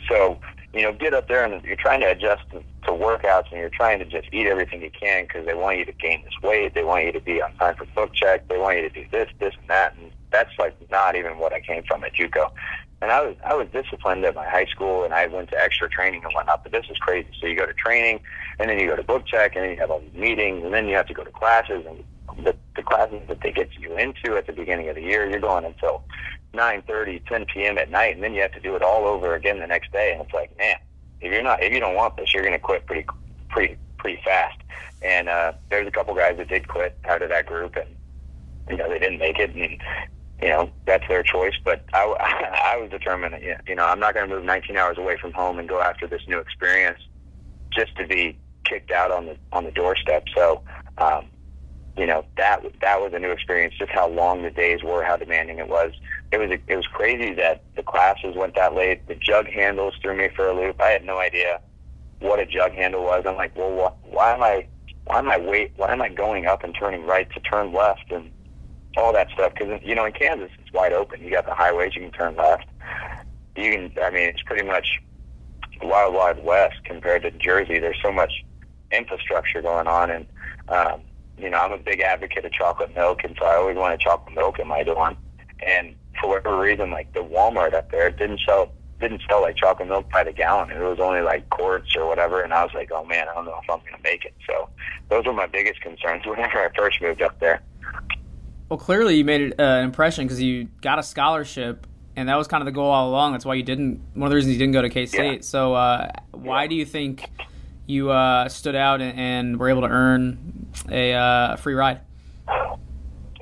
[0.09, 0.37] so
[0.73, 3.69] you know get up there and you're trying to adjust to, to workouts and you're
[3.69, 6.75] trying to just eat everything you can because they want you to gain this weight,
[6.75, 9.05] they want you to be on time for book check, they want you to do
[9.09, 12.51] this, this, and that, and that's like not even what I came from at JUCO.
[13.01, 15.87] And I was I was disciplined at my high school, and I went to extra
[15.87, 16.63] training and whatnot.
[16.63, 17.29] But this is crazy.
[17.39, 18.21] So you go to training,
[18.59, 20.73] and then you go to book check, and then you have all these meetings, and
[20.73, 22.03] then you have to go to classes, and
[22.43, 25.39] the, the classes that they get you into at the beginning of the year, you're
[25.39, 26.03] going until
[26.53, 27.77] 9:30, 10 p.m.
[27.77, 30.13] at night, and then you have to do it all over again the next day.
[30.13, 30.75] And it's like, man,
[31.21, 33.05] if you're not if you don't want this, you're going to quit pretty
[33.49, 34.57] pretty pretty fast.
[35.01, 37.89] And uh, there's a couple guys that did quit out of that group, and
[38.69, 39.79] you know they didn't make it, and
[40.41, 41.55] you know that's their choice.
[41.63, 42.03] But I,
[42.75, 43.35] I was determined
[43.67, 46.07] you know I'm not going to move 19 hours away from home and go after
[46.07, 46.99] this new experience
[47.75, 50.25] just to be kicked out on the on the doorstep.
[50.35, 50.61] So
[50.97, 51.27] um,
[51.97, 53.75] you know that that was a new experience.
[53.77, 55.91] Just how long the days were, how demanding it was.
[56.31, 59.07] It was it was crazy that the classes went that late.
[59.07, 60.81] The jug handles threw me for a loop.
[60.81, 61.59] I had no idea
[62.19, 63.23] what a jug handle was.
[63.27, 64.67] I'm like, well, wh- why am I
[65.05, 68.11] why am I wait why am I going up and turning right to turn left
[68.11, 68.31] and
[68.97, 69.53] all that stuff?
[69.53, 71.21] Because you know in Kansas it's wide open.
[71.21, 72.65] You got the highways, you can turn left.
[73.55, 75.01] You can, I mean, it's pretty much
[75.81, 77.79] wild, wild west compared to Jersey.
[77.79, 78.31] There's so much
[78.91, 80.25] infrastructure going on, and
[80.69, 81.01] um,
[81.37, 84.35] you know, I'm a big advocate of chocolate milk, and so I always wanted chocolate
[84.35, 85.17] milk in my dorm.
[85.65, 89.87] And for whatever reason, like the Walmart up there didn't sell didn't sell like chocolate
[89.87, 90.71] milk by the gallon.
[90.71, 93.45] It was only like quarts or whatever, and I was like, oh man, I don't
[93.45, 94.33] know if I'm gonna make it.
[94.47, 94.69] So
[95.09, 97.61] those were my biggest concerns whenever I first moved up there.
[98.69, 102.47] Well, clearly you made uh, an impression because you got a scholarship, and that was
[102.47, 103.31] kind of the goal all along.
[103.31, 104.01] That's why you didn't.
[104.13, 105.33] One of the reasons you didn't go to K State.
[105.35, 105.41] Yeah.
[105.41, 106.67] So uh, why yeah.
[106.67, 107.29] do you think
[107.85, 112.01] you uh, stood out and, and, were able to earn a uh, free ride?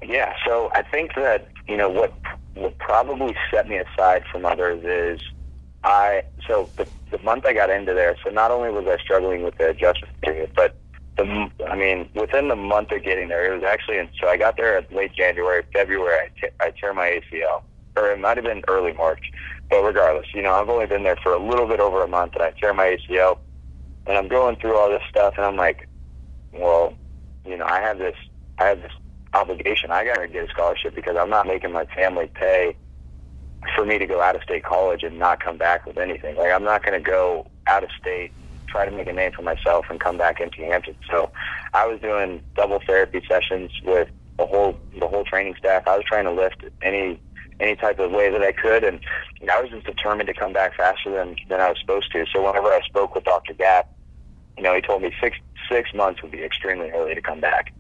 [0.04, 0.36] Yeah.
[0.46, 2.14] So I think that you know what
[2.54, 5.28] what probably set me aside from others is
[5.84, 8.16] I so the, the month I got into there.
[8.24, 10.76] So not only was I struggling with the adjustment period, but
[11.18, 13.98] the I mean within the month of getting there, it was actually.
[13.98, 16.16] In, so I got there at late January, February.
[16.16, 17.62] I, t- I tear my ACL,
[17.96, 19.32] or it might have been early March.
[19.70, 22.34] But regardless, you know, I've only been there for a little bit over a month,
[22.36, 23.38] and I tear my ACL,
[24.06, 25.88] and I'm going through all this stuff, and I'm like,
[26.54, 26.94] well,
[27.46, 28.16] you know, I have this,
[28.60, 28.92] I have this
[29.34, 29.92] obligation.
[29.92, 32.76] I got to get a scholarship because I'm not making my family pay
[33.76, 36.36] for me to go out of state college and not come back with anything.
[36.36, 38.32] Like I'm not going to go out of state,
[38.68, 40.96] try to make a name for myself, and come back empty handed.
[41.10, 41.32] So
[41.74, 45.88] I was doing double therapy sessions with the whole the whole training staff.
[45.88, 47.20] I was trying to lift any
[47.60, 49.00] any type of way that I could, and
[49.50, 52.26] I was just determined to come back faster than than I was supposed to.
[52.34, 53.54] So whenever I spoke with Dr.
[53.54, 53.90] Gap,
[54.58, 55.38] you know, he told me six
[55.70, 57.74] six months would be extremely early to come back,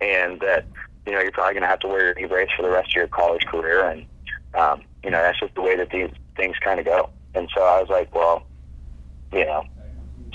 [0.00, 0.66] and that
[1.06, 2.88] you know you're probably going to have to wear your knee brace for the rest
[2.88, 4.06] of your college career, and
[4.54, 7.10] um, you know, that's just the way that these things kind of go.
[7.34, 8.46] And so I was like, well,
[9.32, 9.64] you know,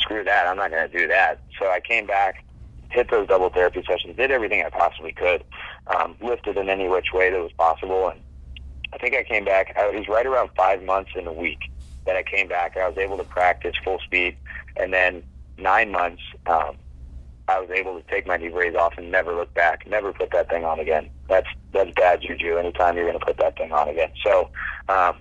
[0.09, 0.47] screw that.
[0.47, 1.41] I'm not going to do that.
[1.59, 2.43] So I came back,
[2.91, 5.43] hit those double therapy sessions, did everything I possibly could,
[5.87, 8.09] um, lifted in any which way that was possible.
[8.09, 8.19] And
[8.93, 11.59] I think I came back, I was right around five months in a week
[12.05, 12.75] that I came back.
[12.75, 14.35] I was able to practice full speed.
[14.77, 15.23] And then
[15.57, 16.77] nine months, um,
[17.47, 20.31] I was able to take my knee brace off and never look back, never put
[20.31, 21.09] that thing on again.
[21.27, 22.57] That's that's bad juju.
[22.57, 24.51] Anytime you're going to put that thing on again, so
[24.87, 25.15] um,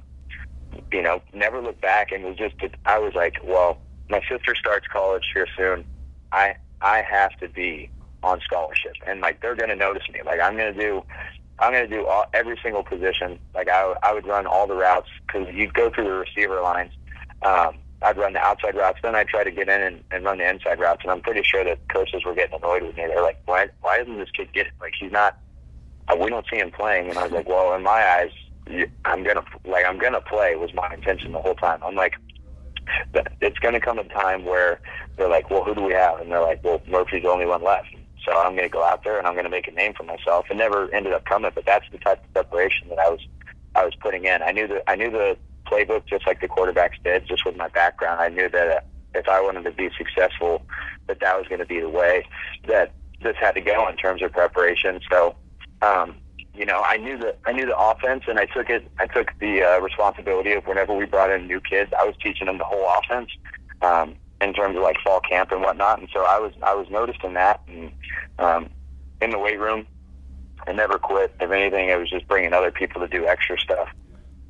[0.92, 2.12] you know, never look back.
[2.12, 3.78] And was just I was like, well,
[4.10, 5.84] my sister starts college here soon.
[6.32, 7.90] I I have to be
[8.22, 10.20] on scholarship, and like they're to notice me.
[10.24, 11.02] Like I'm to do.
[11.60, 13.38] I'm to do all, every single position.
[13.54, 16.92] Like I, I would run all the routes because you'd go through the receiver lines.
[17.42, 20.38] Um, I'd run the outside routes, then I'd try to get in and, and run
[20.38, 21.00] the inside routes.
[21.02, 23.04] And I'm pretty sure that coaches were getting annoyed with me.
[23.06, 23.68] They're like, "Why?
[23.80, 24.68] Why doesn't this kid get?
[24.80, 25.36] Like he's not.
[26.06, 28.30] Uh, we don't see him playing." And I was like, "Well, in my eyes,
[29.04, 31.80] I'm gonna like I'm gonna play." Was my intention the whole time.
[31.82, 32.14] I'm like,
[33.40, 34.80] it's gonna come a time where
[35.16, 37.62] they're like, "Well, who do we have?" And they're like, "Well, Murphy's the only one
[37.62, 37.88] left."
[38.24, 40.46] So I'm gonna go out there and I'm gonna make a name for myself.
[40.50, 43.20] It never ended up coming, but that's the type of preparation that I was
[43.74, 44.42] I was putting in.
[44.42, 47.26] I knew that I knew the playbook just like the quarterbacks did.
[47.26, 50.62] Just with my background, I knew that if I wanted to be successful,
[51.06, 52.24] that that was going to be the way
[52.66, 55.00] that this had to go in terms of preparation.
[55.10, 55.34] So,
[55.82, 56.16] um,
[56.54, 58.90] you know, I knew the I knew the offense, and I took it.
[58.98, 62.46] I took the uh, responsibility of whenever we brought in new kids, I was teaching
[62.46, 63.30] them the whole offense.
[63.80, 66.86] Um, in terms of like fall camp and whatnot, and so I was I was
[66.90, 67.92] noticing that, and
[68.38, 68.70] um,
[69.20, 69.86] in the weight room,
[70.66, 71.34] I never quit.
[71.40, 73.88] If anything, it was just bringing other people to do extra stuff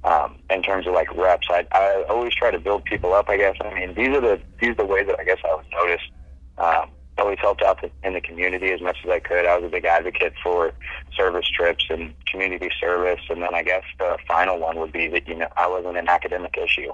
[0.04, 1.46] um, in terms of like reps.
[1.50, 3.28] I, I always try to build people up.
[3.28, 3.56] I guess.
[3.61, 6.11] I mean, these are the these are the ways that I guess I was noticed.
[6.58, 9.46] Um, always helped out in the community as much as I could.
[9.46, 10.72] I was a big advocate for
[11.16, 13.20] service trips and community service.
[13.28, 16.09] And then I guess the final one would be that you know I wasn't an
[16.09, 16.92] academic issue.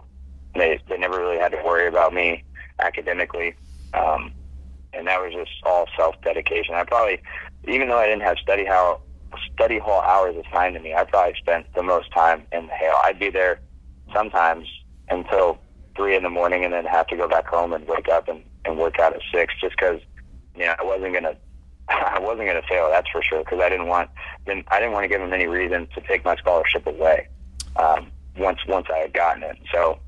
[0.54, 2.44] They they never really had to worry about me
[2.78, 3.54] academically.
[3.92, 4.32] Um,
[4.92, 6.74] and that was just all self dedication.
[6.74, 7.20] I probably,
[7.66, 9.00] even though I didn't have study how
[9.52, 12.94] study hall hours assigned to me, I probably spent the most time in the hail.
[13.02, 13.60] I'd be there
[14.12, 14.68] sometimes
[15.10, 15.58] until
[15.96, 18.42] three in the morning, and then have to go back home and wake up and,
[18.64, 20.00] and work out at six, just because
[20.54, 21.36] you know I wasn't gonna
[21.88, 22.88] I wasn't gonna fail.
[22.90, 23.40] That's for sure.
[23.40, 24.10] Because I didn't want
[24.46, 27.28] then I didn't want to give them any reason to take my scholarship away.
[27.76, 29.98] Um, once once I had gotten it, so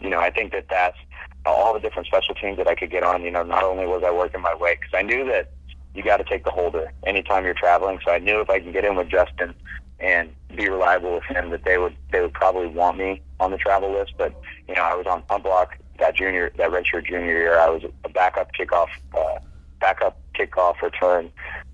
[0.00, 0.98] you know I think that that's
[1.46, 3.22] all the different special teams that I could get on.
[3.22, 5.50] You know, not only was I working my way because I knew that
[5.94, 8.00] you got to take the holder anytime you're traveling.
[8.04, 9.54] So I knew if I can get in with Justin
[10.00, 13.58] and be reliable with him, that they would they would probably want me on the
[13.58, 14.14] travel list.
[14.18, 14.34] But
[14.68, 17.58] you know, I was on punt block that junior that redshirt junior year.
[17.58, 19.38] I was a backup kickoff, uh,
[19.84, 21.30] backup kickoff return.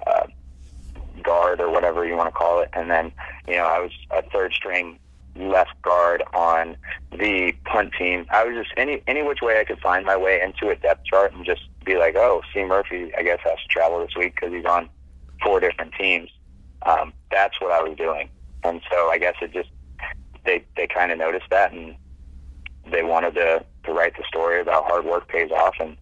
[0.06, 0.26] Uh,
[1.22, 3.12] guard or whatever you want to call it and then
[3.46, 4.98] you know I was a third string
[5.36, 6.76] left guard on
[7.12, 8.26] the punt team.
[8.30, 11.04] I was just any any which way I could find my way into a depth
[11.04, 14.34] chart and just be like, oh, C Murphy, I guess has to travel this week
[14.34, 14.88] because he's on
[15.42, 16.30] four different teams.
[16.82, 18.28] Um, that's what I was doing,
[18.64, 19.70] and so I guess it just
[20.44, 21.94] they they kind of noticed that and
[22.90, 25.96] they wanted to to write the story about hard work pays off, and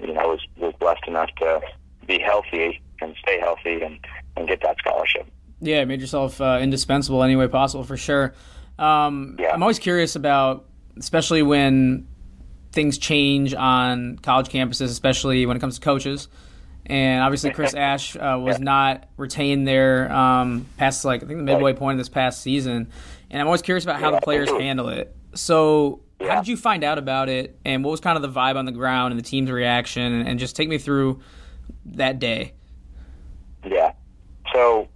[0.00, 1.60] you know was was blessed enough to
[2.06, 3.98] be healthy and stay healthy and
[4.36, 5.26] and get that scholarship.
[5.60, 8.34] Yeah, made yourself uh, indispensable any way possible for sure.
[8.78, 9.52] Um, yeah.
[9.52, 10.66] I'm always curious about,
[10.98, 12.08] especially when
[12.72, 16.28] things change on college campuses, especially when it comes to coaches.
[16.86, 18.64] And obviously, Chris Ash uh, was yeah.
[18.64, 22.90] not retained there um, past like I think the midway point of this past season.
[23.30, 25.14] And I'm always curious about how the players handle it.
[25.34, 28.56] So, how did you find out about it, and what was kind of the vibe
[28.56, 30.26] on the ground and the team's reaction?
[30.26, 31.20] And just take me through
[31.86, 32.52] that day.
[33.64, 33.92] Yeah.
[34.52, 34.88] So,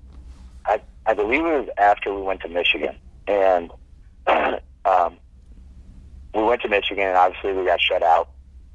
[0.67, 2.97] I I believe it was after we went to Michigan,
[3.27, 3.71] and
[4.27, 5.17] um,
[6.35, 8.31] we went to Michigan, and obviously we got shut out.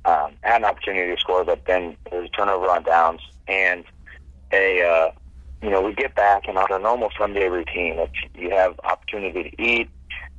[0.06, 3.84] Um, had an opportunity to score, but then there was a turnover on downs, and
[4.52, 5.12] a uh,
[5.62, 9.52] you know we get back and on a normal Sunday routine, if you have opportunity
[9.52, 9.90] to eat,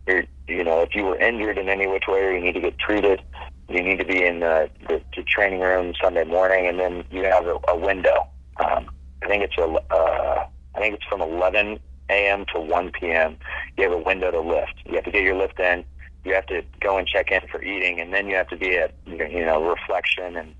[0.07, 2.61] you're you know if you were injured in any which way or you need to
[2.61, 3.23] get treated,
[3.69, 7.25] you need to be in the, the, the training room Sunday morning, and then you
[7.25, 8.27] have a, a window.
[8.57, 8.91] Um,
[9.23, 11.79] I think it's a uh, I think it's from 11
[12.11, 12.45] a.m.
[12.55, 13.37] to 1 p.m.
[13.77, 14.75] You have a window to lift.
[14.87, 15.85] You have to get your lift in.
[16.25, 18.77] You have to go and check in for eating, and then you have to be
[18.77, 20.55] at you know reflection and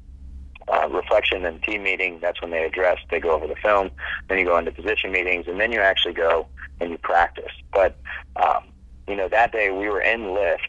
[0.69, 2.19] uh, reflection and team meeting.
[2.21, 2.99] That's when they address.
[3.11, 3.91] They go over the film.
[4.29, 6.47] Then you go into position meetings, and then you actually go
[6.81, 7.53] and you practice.
[7.73, 7.99] But
[8.37, 8.65] um,
[9.09, 10.69] you know that day we were in lift.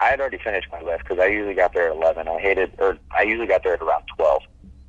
[0.00, 2.26] I had already finished my lift because I usually got there at 11.
[2.26, 4.42] I hated, or I usually got there at around 12.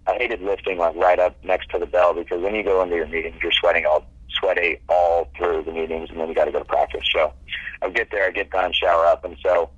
[0.08, 2.96] I hated lifting like right up next to the bell because when you go into
[2.96, 4.06] your meetings, you're sweating all
[4.40, 7.04] sweaty all through the meetings, and then you got to go to practice.
[7.14, 7.34] So
[7.82, 9.70] I get there, I get done, shower up, and so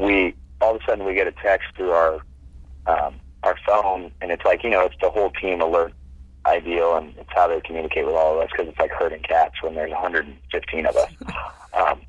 [0.00, 2.20] we all of a sudden we get a text through our
[2.86, 5.92] um, our phone, and it's like you know it's the whole team alert
[6.46, 9.62] ideal, and it's how they communicate with all of us because it's like herding cats
[9.62, 11.12] when there's 115 of us.
[11.74, 12.00] Um,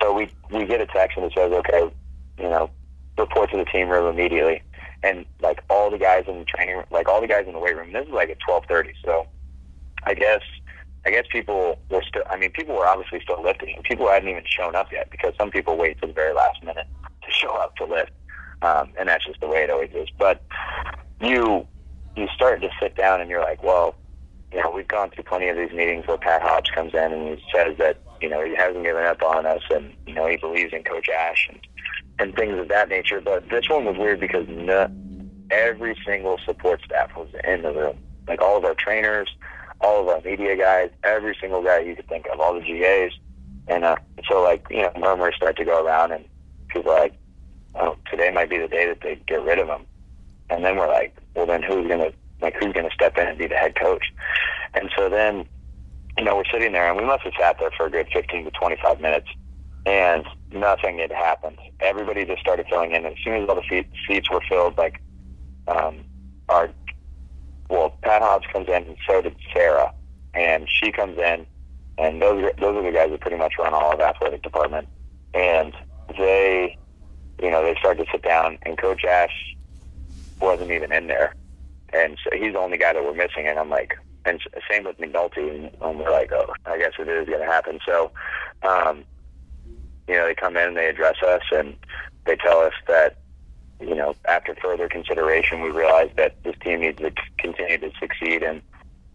[0.00, 1.90] so we we get a text and it says, okay,
[2.38, 2.70] you know,
[3.18, 4.62] report to the team room immediately,
[5.02, 7.76] and like all the guys in the training, like all the guys in the weight
[7.76, 7.92] room.
[7.92, 9.26] This is like at 12:30, so
[10.04, 10.40] I guess
[11.06, 12.22] I guess people were still.
[12.30, 13.76] I mean, people were obviously still lifting.
[13.84, 16.86] People hadn't even shown up yet because some people wait to the very last minute
[17.24, 18.12] to show up to lift,
[18.62, 20.08] um, and that's just the way it always is.
[20.18, 20.44] But
[21.20, 21.66] you
[22.16, 23.94] you start to sit down and you're like, well,
[24.52, 27.38] you know, we've gone through plenty of these meetings where Pat Hobbs comes in and
[27.38, 30.36] he says that you know he hasn't given up on us and you know he
[30.36, 31.60] believes in Coach Ash and
[32.18, 33.20] and things of that nature.
[33.20, 34.90] But this one was weird because no,
[35.50, 37.98] every single support staff was in the room,
[38.28, 39.28] like all of our trainers
[39.82, 43.12] all of our media guys, every single guy you could think of, all the GAs.
[43.68, 43.96] And uh,
[44.28, 46.24] so, like, you know, murmurs start to go around, and
[46.68, 47.14] people are like,
[47.74, 49.86] oh, today might be the day that they get rid of him.
[50.50, 53.46] And then we're like, well, then who's to, like, who's to step in and be
[53.46, 54.12] the head coach?
[54.74, 55.46] And so then,
[56.18, 58.44] you know, we're sitting there, and we must have sat there for a good 15
[58.44, 59.28] to 25 minutes,
[59.86, 61.58] and nothing had happened.
[61.80, 63.04] Everybody just started filling in.
[63.04, 65.00] And as soon as all the seats were filled, like,
[65.68, 66.04] um,
[66.48, 66.70] our
[67.72, 69.94] well, Pat Hobbs comes in, and so did Sarah,
[70.34, 71.46] and she comes in,
[71.96, 74.88] and those are, those are the guys that pretty much run all of athletic department,
[75.32, 75.72] and
[76.18, 76.76] they,
[77.42, 79.32] you know, they start to sit down, and Coach Ash
[80.38, 81.34] wasn't even in there,
[81.94, 84.98] and so he's the only guy that we're missing, and I'm like, and same with
[84.98, 87.80] McNulty, and we're like, oh, I guess it is going to happen.
[87.86, 88.12] So,
[88.62, 89.04] um,
[90.06, 91.76] you know, they come in and they address us, and
[92.24, 93.16] they tell us that
[93.82, 98.42] you know, after further consideration, we realized that this team needs to continue to succeed,
[98.42, 98.62] and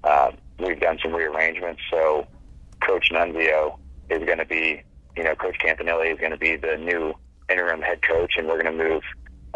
[0.04, 1.82] uh, we've done some rearrangements.
[1.90, 2.28] So,
[2.82, 3.78] Coach Nunzio
[4.10, 4.84] is going to be,
[5.16, 7.14] you know, Coach Campanile is going to be the new
[7.50, 9.04] interim head coach, and we're going to move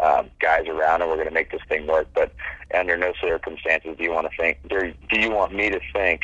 [0.02, 2.08] um, guys around, and we're going to make this thing work.
[2.14, 2.32] But
[2.74, 6.20] under no circumstances do you want to think, do you want me to think,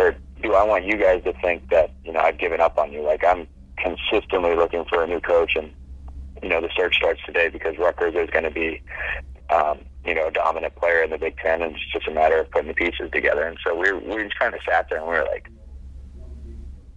[0.00, 2.92] or do I want you guys to think that, you know, I've given up on
[2.92, 3.02] you?
[3.02, 3.46] Like I'm
[3.76, 5.72] consistently looking for a new coach, and
[6.42, 8.82] you know, the search starts today because Rutgers is going to be,
[9.50, 12.40] um, you know, a dominant player in the Big Ten, and it's just a matter
[12.40, 13.46] of putting the pieces together.
[13.46, 15.48] And so we we just kind of sat there and we were like,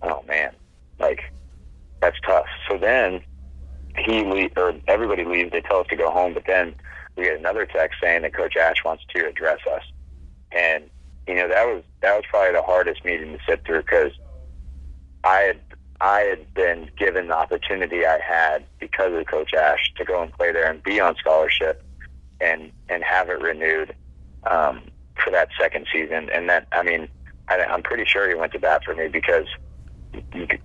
[0.02, 0.52] oh man,
[1.00, 1.22] like
[2.02, 2.46] that's tough.
[2.70, 3.22] So then
[3.98, 5.52] he le- or everybody leaves.
[5.52, 6.76] They tell us to go home, but then
[7.16, 9.84] we get another text saying that Coach Ash wants to address us,
[10.52, 10.86] and
[11.28, 14.12] you know that was that was probably the hardest meeting to sit through because
[15.24, 15.60] I had
[16.02, 20.32] I had been given the opportunity I had because of Coach Ash to go and
[20.34, 21.84] play there and be on scholarship
[22.40, 23.96] and and have it renewed
[24.50, 24.82] um,
[25.24, 26.30] for that second season.
[26.34, 27.08] And that I mean,
[27.48, 29.46] I, I'm pretty sure he went to bat for me because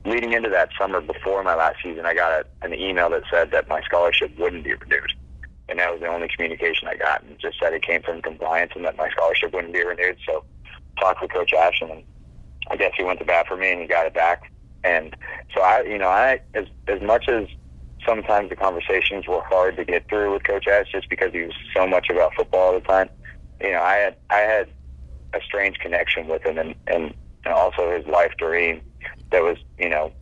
[0.04, 3.50] leading into that summer before my last season, I got a, an email that said
[3.52, 5.12] that my scholarship wouldn't be renewed.
[5.68, 8.72] And that was the only communication I got, and just said it came from compliance
[8.74, 10.16] and that my scholarship wouldn't be renewed.
[10.26, 10.44] So,
[11.00, 12.02] talked with Coach Ashton, and
[12.70, 14.50] I guess he went to bat for me, and he got it back.
[14.84, 15.14] And
[15.54, 17.46] so I, you know, I as as much as
[18.06, 21.54] sometimes the conversations were hard to get through with Coach Ash, just because he was
[21.76, 23.08] so much about football all the time.
[23.60, 24.68] You know, I had I had
[25.34, 28.80] a strange connection with him, and and, and also his wife Doreen,
[29.30, 30.12] that was you know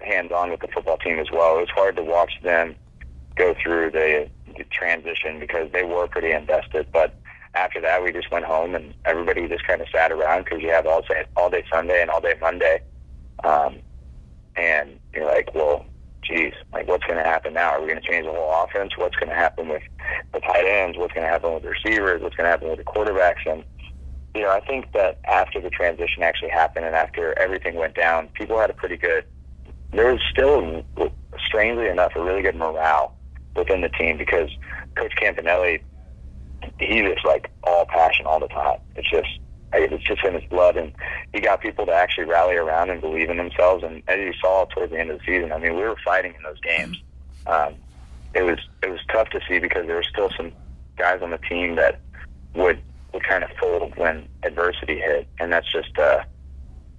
[0.00, 1.56] hands on with the football team as well.
[1.56, 2.76] It was hard to watch them
[3.36, 7.18] go through the, the transition because they were pretty invested, but
[7.54, 10.70] after that, we just went home and everybody just kind of sat around because you
[10.70, 12.80] have all day, all day Sunday and all day Monday.
[13.44, 13.78] Um,
[14.56, 15.84] and you're like, well,
[16.22, 17.70] geez, like what's going to happen now?
[17.70, 18.92] Are we going to change the whole offense?
[18.96, 19.82] What's going to happen with
[20.32, 20.98] the tight ends?
[20.98, 22.22] What's going to happen with the receivers?
[22.22, 23.46] What's going to happen with the quarterbacks?
[23.46, 23.64] And,
[24.34, 28.28] you know, I think that after the transition actually happened and after everything went down,
[28.34, 29.24] people had a pretty good,
[29.92, 30.84] there was still,
[31.46, 33.14] strangely enough, a really good morale
[33.54, 34.50] within the team because
[34.96, 35.78] Coach Campanile,
[36.80, 38.78] he was like all passion all the time.
[38.96, 39.28] It's just,
[39.72, 40.92] it's just in his blood, and
[41.32, 43.82] he got people to actually rally around and believe in themselves.
[43.84, 46.34] And as you saw towards the end of the season, I mean, we were fighting
[46.36, 47.02] in those games.
[47.46, 47.74] Um,
[48.34, 50.52] it was it was tough to see because there were still some
[50.96, 52.00] guys on the team that
[52.54, 52.80] would
[53.14, 56.22] would kind of fold when adversity hit, and that's just uh,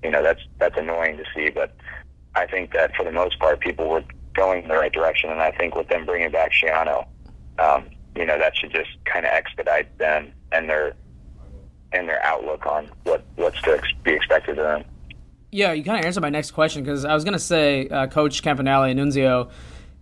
[0.03, 1.49] you know that's that's annoying to see.
[1.49, 1.75] But
[2.33, 4.03] I think that for the most part, people were
[4.33, 7.05] going in the right direction, and I think with them bringing back Schiano,
[7.59, 7.85] um,
[8.15, 10.95] you know, that should just kind of expedite them and their
[11.91, 14.83] and their outlook on what what's to ex- be expected of them.
[15.51, 18.07] Yeah, you kind of answered my next question because I was going to say, uh,
[18.07, 19.49] Coach Campanile and Nunzio,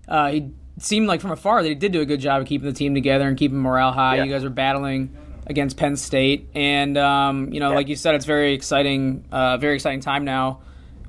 [0.08, 0.50] uh, he
[0.80, 2.96] seemed like from afar that he did do a good job of keeping the team
[2.96, 4.16] together and keeping morale high.
[4.18, 4.24] Yeah.
[4.24, 5.16] You guys are battling
[5.46, 7.76] against Penn State, and um, you know, yeah.
[7.76, 10.62] like you said, it's very exciting, uh, very exciting time now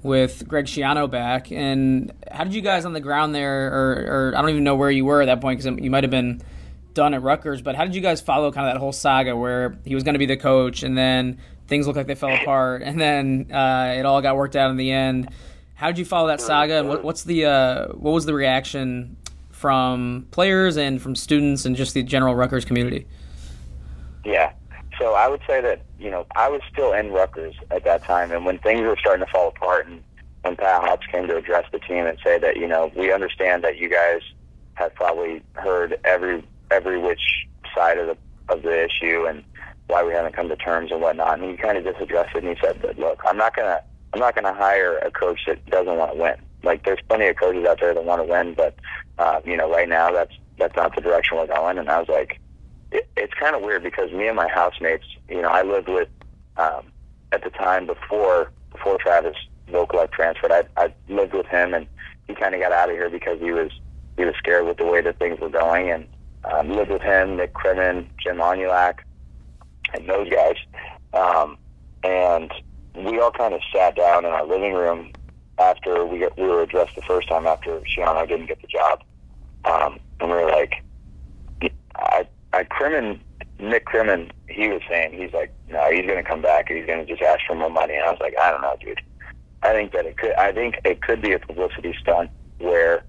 [0.03, 1.51] with Greg Schiano back.
[1.51, 3.93] And how did you guys on the ground there, or,
[4.31, 6.11] or I don't even know where you were at that point because you might have
[6.11, 6.43] been
[6.93, 9.77] done at Rutgers, but how did you guys follow kind of that whole saga where
[9.85, 12.83] he was going to be the coach and then things looked like they fell apart
[12.83, 15.29] and then uh, it all got worked out in the end?
[15.75, 19.17] How did you follow that saga and what, what's the uh, what was the reaction
[19.51, 23.07] from players and from students and just the general Rutgers community?
[24.25, 24.53] Yeah.
[24.99, 28.31] So I would say that, you know, I was still in Rutgers at that time
[28.33, 30.03] and when things were starting to fall apart and
[30.43, 33.65] when Pat Hobbs came to address the team and say that, you know, we understand
[33.65, 34.21] that you guys
[34.75, 38.17] have probably heard every every which side of the
[38.49, 39.43] of the issue and
[39.87, 41.41] why we haven't come to terms and whatnot.
[41.41, 43.81] And he kind of just addressed it and he said that, look, I'm not gonna
[44.13, 46.37] I'm not gonna hire a coach that doesn't want to win.
[46.63, 48.79] Like there's plenty of coaches out there that want to win, but
[49.19, 51.79] uh, you know, right now that's that's not the direction we're going.
[51.79, 52.41] And I was like,
[52.95, 56.09] it, it's kind of weird because me and my housemates, you know, I lived with
[56.57, 56.93] um,
[57.33, 59.37] at the time before before Travis
[59.69, 60.53] Vokolek transferred.
[60.53, 61.87] I I lived with him and
[62.27, 63.71] he kind of got out of here because he was
[64.17, 66.07] he was scared with the way that things were going and
[66.45, 69.01] um, lived with him, Nick Crimmon, Jim Onulak,
[69.93, 70.57] and those guys.
[71.13, 71.59] Um,
[72.05, 72.53] and
[72.95, 75.11] we all kind of sat down in our living room
[75.59, 79.03] after we got, we were addressed the first time after Schiano didn't get the job.
[79.65, 80.83] Um, and we were like,
[81.97, 83.21] I, I Crimmon,
[83.59, 87.05] Nick Crimmon, he was saying, he's like, no, he's to come back and he's to
[87.05, 87.95] just ask for more money.
[87.95, 89.01] And I was like, I don't know, dude.
[89.63, 93.03] I think that it could, I think it could be a publicity stunt where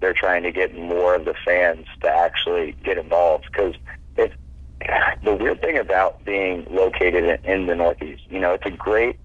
[0.00, 3.74] they're trying to get more of the fans to actually get involved because
[4.16, 4.34] it's
[5.24, 8.22] the weird thing about being located in, in the Northeast.
[8.28, 9.18] You know, it's a great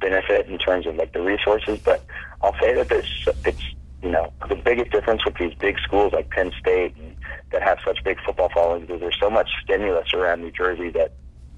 [0.00, 2.04] benefit in terms of like the resources, but
[2.42, 3.62] I'll say that there's it's
[4.02, 7.13] you know the biggest difference with these big schools like Penn State and
[7.52, 11.12] that have such big football followings is there's so much stimulus around New Jersey that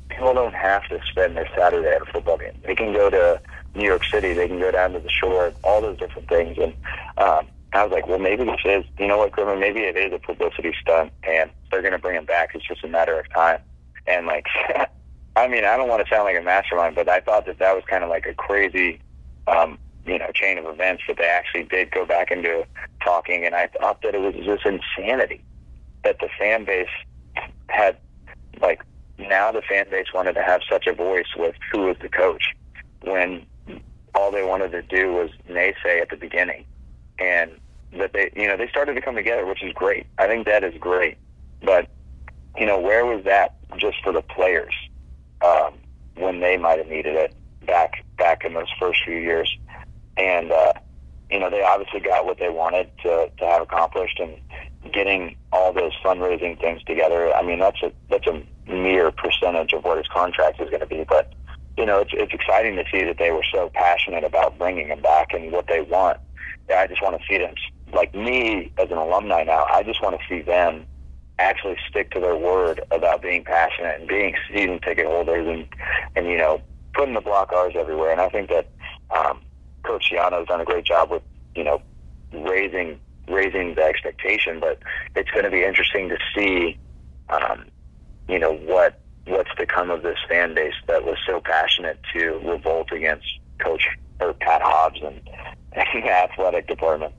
[0.08, 2.58] people don't have to spend their Saturday at a football game.
[2.64, 3.40] They can go to
[3.74, 6.74] New York City, they can go down to the shore, all those different things, and
[7.18, 10.12] um, I was like, well, maybe this is, you know what, Griffin, maybe it is
[10.12, 12.50] a publicity stunt, and they're going to bring him back.
[12.54, 13.58] It's just a matter of time.
[14.06, 14.46] And like,
[15.36, 17.74] I mean, I don't want to sound like a mastermind, but I thought that that
[17.74, 19.00] was kind of like a crazy,
[19.46, 22.64] um, you know, chain of events that they actually did go back into
[23.04, 25.42] talking, and I thought that it was just insanity
[26.04, 26.88] that the fan base
[27.68, 27.96] had,
[28.60, 28.82] like,
[29.18, 32.54] now the fan base wanted to have such a voice with who was the coach
[33.02, 33.46] when
[34.14, 36.64] all they wanted to do was naysay at the beginning
[37.18, 37.50] and
[37.98, 40.06] that they, you know, they started to come together, which is great.
[40.18, 41.18] I think that is great.
[41.62, 41.88] But,
[42.56, 44.74] you know, where was that just for the players
[45.44, 45.74] um,
[46.16, 47.34] when they might have needed it
[47.64, 49.54] back back in those first few years?
[50.16, 50.72] And, uh,
[51.30, 54.34] you know, they obviously got what they wanted to, to have accomplished and
[54.92, 57.34] getting all those fundraising things together.
[57.34, 60.86] I mean, that's a, that's a mere percentage of what his contract is going to
[60.86, 61.32] be, but
[61.76, 65.00] you know, it's it's exciting to see that they were so passionate about bringing him
[65.02, 66.18] back and what they want.
[66.74, 67.54] I just want to see them,
[67.92, 69.66] like me as an alumni now.
[69.70, 70.86] I just want to see them
[71.38, 75.66] actually stick to their word about being passionate and being season ticket holders and
[76.16, 76.60] and you know
[76.94, 78.10] putting the block R's everywhere.
[78.10, 78.68] And I think that
[79.10, 79.40] um,
[79.82, 81.22] Coach Schiano has done a great job with
[81.54, 81.82] you know
[82.32, 82.98] raising
[83.28, 84.60] raising the expectation.
[84.60, 84.78] But
[85.14, 86.78] it's going to be interesting to see
[87.28, 87.66] um,
[88.28, 92.38] you know what what's to come of this fan base that was so passionate to
[92.44, 93.26] revolt against
[93.58, 93.82] Coach
[94.20, 95.20] or Pat Hobbs and,
[95.72, 97.14] and the athletic department.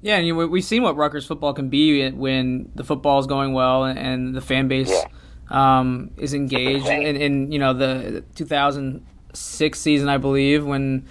[0.00, 3.26] Yeah, and you know, we've seen what Rutgers football can be when the football is
[3.26, 5.78] going well and the fan base yeah.
[5.78, 6.86] um, is engaged.
[6.86, 11.06] In, in, you know the 2006 season, I believe, when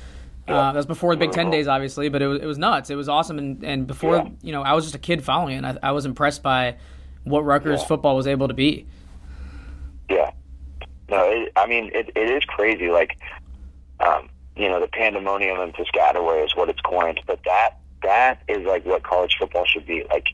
[0.48, 2.90] uh, that was before the Big Ten days, obviously, but it was, it was nuts.
[2.90, 4.30] It was awesome, and, and before yeah.
[4.42, 5.66] you know, I was just a kid following it.
[5.66, 6.76] I, I was impressed by
[7.24, 7.88] what Rutgers yeah.
[7.88, 8.86] football was able to be.
[10.10, 10.32] Yeah,
[11.10, 12.90] no, it, I mean it, it is crazy.
[12.90, 13.18] Like,
[14.02, 18.66] um, you know, the pandemonium in Piscataway is what it's coined, but that that is
[18.66, 20.04] like what college football should be.
[20.10, 20.28] Like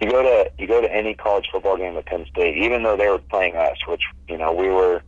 [0.00, 2.96] you go to you go to any college football game at Penn State, even though
[2.96, 5.02] they were playing us, which you know we were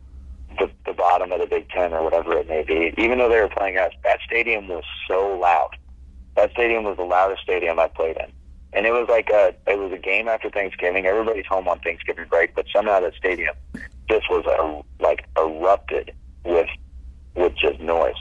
[0.58, 2.94] the, the bottom of the Big Ten or whatever it may be.
[2.98, 5.70] Even though they were playing us, that stadium was so loud.
[6.36, 8.32] That stadium was the loudest stadium I played in,
[8.72, 11.06] and it was like a it was a game after Thanksgiving.
[11.06, 13.54] Everybody's home on Thanksgiving break, but somehow that stadium
[14.08, 16.12] just was a, like erupted
[16.44, 16.68] with
[17.34, 18.14] with just noise,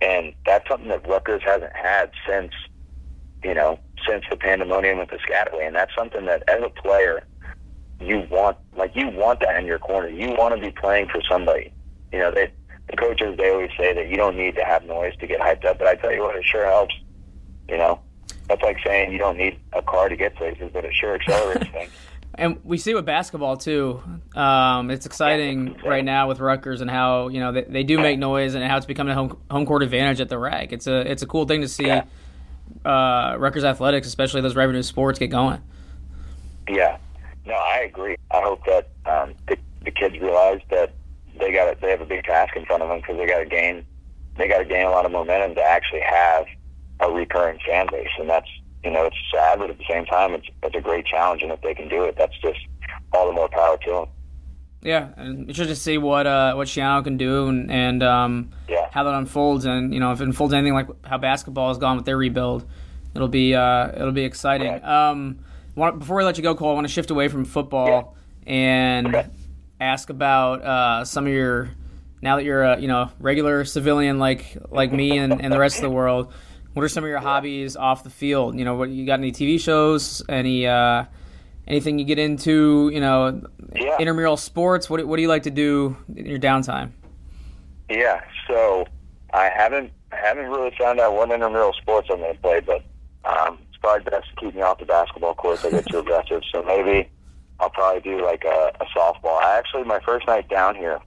[0.00, 2.52] and that's something that Rutgers hasn't had since
[3.44, 5.66] you know, since the pandemonium with Piscataway.
[5.66, 7.24] And that's something that as a player,
[8.00, 10.08] you want, like, you want that in your corner.
[10.08, 11.72] You want to be playing for somebody.
[12.12, 12.52] You know, they,
[12.88, 15.64] the coaches, they always say that you don't need to have noise to get hyped
[15.64, 16.94] up, but I tell you what, it sure helps.
[17.68, 18.00] You know,
[18.48, 21.70] that's like saying you don't need a car to get places, but it sure accelerates
[21.72, 21.90] things.
[22.34, 24.02] And we see with basketball too.
[24.34, 27.98] Um, it's exciting yeah, right now with Rutgers and how you know they, they do
[27.98, 30.72] make noise and how it's becoming a home, home court advantage at the RAC.
[30.72, 31.86] It's a it's a cool thing to see.
[31.86, 32.04] Yeah
[32.84, 35.60] uh, Rutgers athletics, especially those revenue sports, get going.
[36.68, 36.98] Yeah,
[37.46, 38.16] no, I agree.
[38.30, 40.94] I hope that um, the, the kids realize that
[41.38, 43.46] they got they have a big task in front of them because they got to
[43.46, 43.86] gain
[44.36, 46.46] they got to gain a lot of momentum to actually have
[47.00, 48.48] a recurring fan base, and that's
[48.84, 51.52] you know it's sad, but at the same time it's it's a great challenge, and
[51.52, 52.58] if they can do it, that's just
[53.12, 54.06] all the more power to them.
[54.82, 58.88] Yeah, and interested to see what uh, what Schiano can do and, and um, yeah.
[58.92, 59.66] how that unfolds.
[59.66, 62.66] And you know, if it unfolds anything like how basketball has gone with their rebuild,
[63.14, 64.72] it'll be uh, it'll be exciting.
[64.72, 64.84] Right.
[64.84, 65.40] Um,
[65.98, 68.16] before we let you go, Cole, I want to shift away from football
[68.46, 68.52] yeah.
[68.52, 69.28] and okay.
[69.80, 71.70] ask about uh, some of your
[72.22, 75.76] now that you're a you know regular civilian like like me and, and the rest
[75.76, 76.32] of the world.
[76.72, 78.56] What are some of your hobbies off the field?
[78.56, 80.22] You know, what you got any TV shows?
[80.28, 81.04] Any uh,
[81.66, 83.42] anything you get into, you know,
[83.74, 83.96] yeah.
[83.98, 84.90] intramural sports?
[84.90, 86.92] What, what do you like to do in your downtime?
[87.88, 88.86] Yeah, so
[89.32, 92.82] I haven't I haven't really found out what intramural sports I'm going to play, but
[93.24, 95.64] um, probably best to keep me off the basketball court.
[95.64, 97.08] I get too aggressive, so maybe
[97.58, 99.40] I'll probably do like a, a softball.
[99.40, 101.00] I actually my first night down here,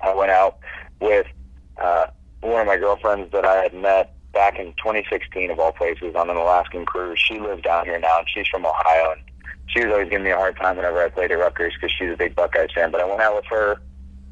[0.00, 0.58] I went out
[1.00, 1.26] with
[1.76, 2.06] uh,
[2.40, 6.28] one of my girlfriends that I had met back in 2016 of all places on
[6.28, 7.22] an Alaskan cruise.
[7.24, 9.12] She lives down here now, and she's from Ohio.
[9.12, 9.22] And
[9.66, 12.12] she was always giving me a hard time whenever I played at Rutgers because she's
[12.12, 12.90] a big Buckeyes fan.
[12.90, 13.80] But I went out with her,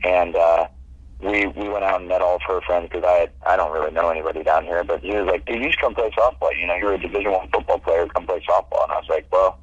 [0.04, 0.66] and uh,
[1.22, 3.92] we we went out and met all of her friends because I I don't really
[3.92, 4.84] know anybody down here.
[4.84, 6.58] But he was like, "Dude, you should come play softball.
[6.58, 8.06] You know, you're a Division One football player.
[8.08, 9.58] Come play softball." And I was like, "Well."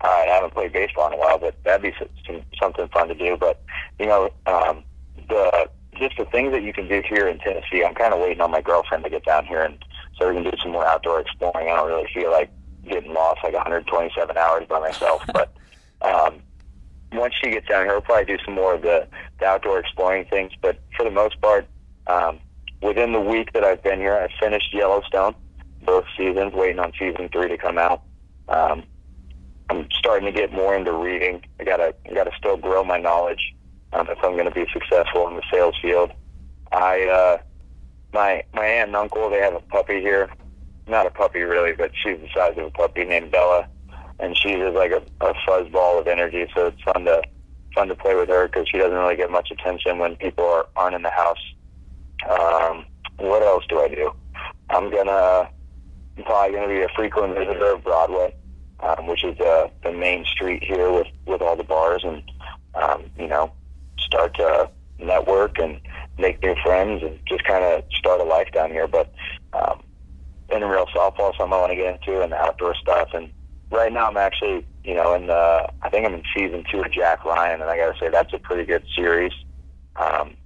[0.00, 1.92] All right, I haven't played baseball in a while, but that'd be
[2.24, 3.36] some, something fun to do.
[3.36, 3.60] But
[3.98, 4.84] you know, um,
[5.28, 7.84] the just the things that you can do here in Tennessee.
[7.84, 9.76] I'm kind of waiting on my girlfriend to get down here, and
[10.16, 11.68] so we can do some more outdoor exploring.
[11.68, 12.50] I don't really feel like
[12.88, 15.24] getting lost like 127 hours by myself.
[15.32, 15.52] But
[16.02, 16.40] um,
[17.12, 19.06] once she gets down here, we'll probably do some more of the,
[19.40, 20.52] the outdoor exploring things.
[20.60, 21.66] But for the most part,
[22.06, 22.40] um,
[22.82, 25.34] within the week that I've been here, I finished Yellowstone,
[25.84, 28.02] both seasons, waiting on season three to come out.
[28.48, 28.84] Um,
[29.70, 31.44] I'm starting to get more into reading.
[31.60, 33.54] I gotta, I gotta still grow my knowledge
[33.92, 36.12] um, if I'm going to be successful in the sales field.
[36.72, 37.38] I, uh,
[38.12, 40.30] my my aunt and uncle, they have a puppy here
[40.88, 43.68] not a puppy really, but she's the size of a puppy named Bella,
[44.20, 46.46] and she's just like a, a fuzz ball of energy.
[46.54, 47.22] So it's fun to
[47.74, 50.66] fun to play with her because she doesn't really get much attention when people are,
[50.76, 51.38] aren't in the house.
[52.28, 52.86] Um,
[53.18, 54.12] what else do I do?
[54.70, 55.48] I'm gonna
[56.16, 58.34] I'm probably gonna be a frequent visitor of Broadway,
[58.80, 62.22] um, which is the the main street here with with all the bars, and
[62.74, 63.52] um, you know,
[63.98, 65.80] start to network and
[66.18, 68.88] make new friends and just kind of start a life down here.
[68.88, 69.12] But
[69.52, 69.80] um,
[70.50, 73.10] intramural softball, something I want to get into, and the outdoor stuff.
[73.14, 73.30] And
[73.70, 76.92] right now, I'm actually, you know, in the I think I'm in season two of
[76.92, 79.32] Jack Ryan, and I got to say that's a pretty good series.
[79.96, 80.36] Um,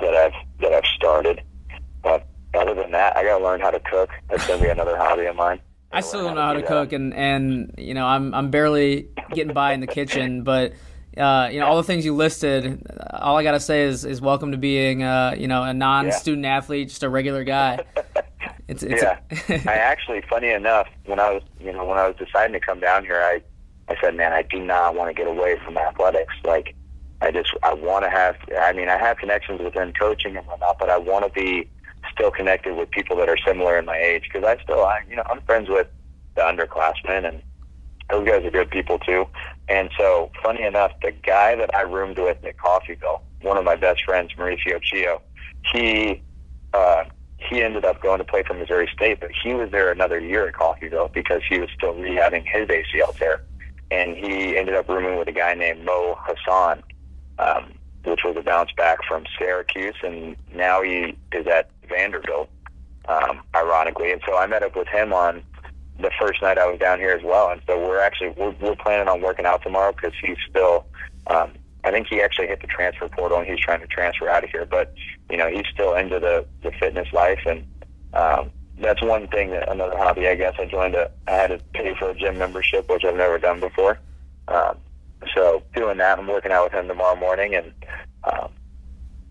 [0.00, 1.42] that I've that I've started.
[2.02, 4.10] But other than that, I got to learn how to cook.
[4.28, 5.60] That's gonna be another hobby of mine.
[5.92, 9.54] I still don't know how to cook, and and you know I'm I'm barely getting
[9.54, 10.72] by in the kitchen, but.
[11.16, 12.86] Uh, you know all the things you listed.
[13.10, 16.58] All I gotta say is is welcome to being uh, you know a non-student yeah.
[16.58, 17.82] athlete, just a regular guy.
[18.68, 19.18] It's, it's yeah.
[19.30, 22.60] A- I actually, funny enough, when I was you know when I was deciding to
[22.60, 23.42] come down here, I
[23.88, 26.34] I said, man, I do not want to get away from athletics.
[26.44, 26.74] Like
[27.20, 28.36] I just I want to have.
[28.58, 31.70] I mean, I have connections within coaching and whatnot, but I want to be
[32.12, 35.16] still connected with people that are similar in my age because I still I you
[35.16, 35.88] know I'm friends with
[36.34, 37.42] the underclassmen and
[38.10, 39.26] those guys are good people too.
[39.68, 43.74] And so, funny enough, the guy that I roomed with at Coffeyville, one of my
[43.74, 45.20] best friends, Mauricio Chio,
[45.72, 46.22] he
[46.72, 47.04] uh,
[47.38, 50.48] he ended up going to play for Missouri State, but he was there another year
[50.48, 53.42] at Coffeyville because he was still rehabbing his ACL tear,
[53.90, 56.82] and he ended up rooming with a guy named Mo Hassan,
[57.38, 57.72] um,
[58.04, 62.48] which was a bounce back from Syracuse, and now he is at Vanderbilt,
[63.06, 64.12] um, ironically.
[64.12, 65.42] And so I met up with him on
[66.00, 67.50] the first night I was down here as well.
[67.50, 70.86] And so we're actually we're, we're planning on working out tomorrow because he's still.
[71.28, 71.52] Um,
[71.86, 74.50] I think he actually hit the transfer portal and he's trying to transfer out of
[74.50, 74.66] here.
[74.66, 74.94] But
[75.30, 77.66] you know he's still into the the fitness life and.
[78.12, 81.58] Um, that's one thing that another hobby I guess I joined a I had to
[81.72, 83.98] pay for a gym membership which I've never done before.
[84.48, 84.76] Um,
[85.34, 87.72] so doing that, I'm working out with him tomorrow morning, and
[88.24, 88.50] um,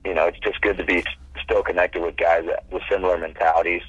[0.03, 1.03] you know it's just good to be
[1.43, 3.83] still connected with guys that, with similar mentalities.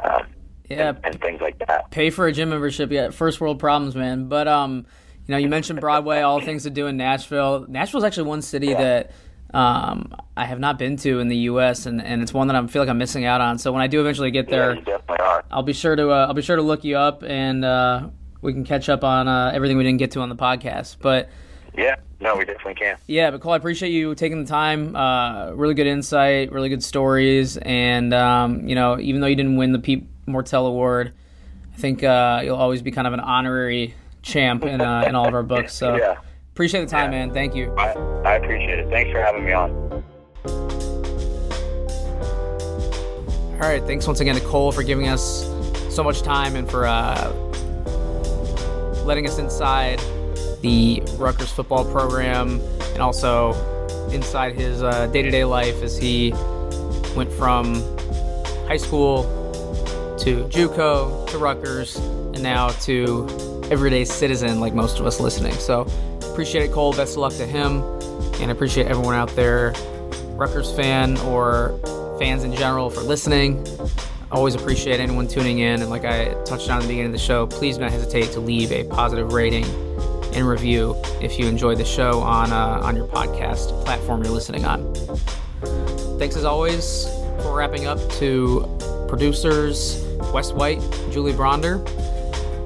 [0.00, 0.26] Um,
[0.68, 1.90] yeah, and, and, things like that.
[1.90, 3.10] Pay for a gym membership, yeah.
[3.10, 4.28] First world problems, man.
[4.28, 4.86] But um,
[5.26, 7.66] you know, you mentioned Broadway, all things to do in Nashville.
[7.68, 8.78] Nashville's actually one city yeah.
[8.78, 9.10] that
[9.52, 11.86] um, I have not been to in the U.S.
[11.86, 13.58] and, and it's one that I feel like I'm missing out on.
[13.58, 16.42] So when I do eventually get there, yeah, I'll be sure to uh, I'll be
[16.42, 18.08] sure to look you up and uh,
[18.40, 20.96] we can catch up on uh, everything we didn't get to on the podcast.
[21.00, 21.28] But
[21.76, 22.96] yeah, no, we definitely can.
[23.06, 24.94] Yeah, but Cole, I appreciate you taking the time.
[24.94, 29.56] Uh, really good insight, really good stories, and um, you know, even though you didn't
[29.56, 31.12] win the Pete Mortell Award,
[31.74, 33.94] I think uh, you'll always be kind of an honorary
[34.26, 35.72] champ in uh, in all of our books.
[35.72, 36.16] So yeah.
[36.52, 37.26] appreciate the time, yeah.
[37.26, 37.34] man.
[37.34, 37.72] Thank you.
[37.76, 37.92] I,
[38.24, 38.88] I appreciate it.
[38.90, 39.70] Thanks for having me on.
[43.54, 45.46] All right, thanks once again to Cole for giving us
[45.88, 47.32] so much time and for uh,
[49.04, 49.98] letting us inside
[50.60, 52.60] the Rutgers football program
[52.92, 53.54] and also
[54.10, 56.32] inside his day to day life as he
[57.16, 57.76] went from
[58.66, 59.22] high school
[60.18, 65.52] to Juco to Rutgers and now to everyday citizen like most of us listening.
[65.54, 65.86] So
[66.30, 66.92] appreciate it, Cole.
[66.92, 67.82] Best of luck to him.
[68.40, 69.72] And appreciate everyone out there,
[70.34, 71.78] Rutgers fan or
[72.18, 73.66] fans in general, for listening.
[74.30, 75.80] Always appreciate anyone tuning in.
[75.80, 78.32] And like I touched on at the beginning of the show, please do not hesitate
[78.32, 79.64] to leave a positive rating
[80.34, 84.66] and review if you enjoyed the show on uh, on your podcast platform you're listening
[84.66, 84.94] on.
[86.18, 87.06] Thanks as always
[87.40, 88.66] for wrapping up to
[89.08, 91.82] producers Wes White, Julie Bronder,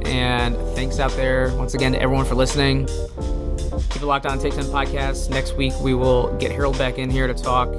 [0.06, 2.86] and thanks out there once again to everyone for listening.
[3.90, 5.30] Keep it locked on Take 10 Podcast.
[5.30, 7.70] Next week we will get Harold back in here to talk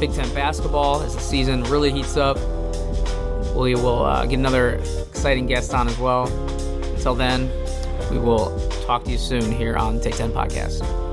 [0.00, 2.36] Big Ten basketball as the season really heats up.
[3.56, 4.74] We will uh, get another
[5.08, 6.28] exciting guest on as well.
[6.94, 7.50] Until then,
[8.10, 8.56] we will
[8.86, 11.07] talk to you soon here on Take 10 Podcast.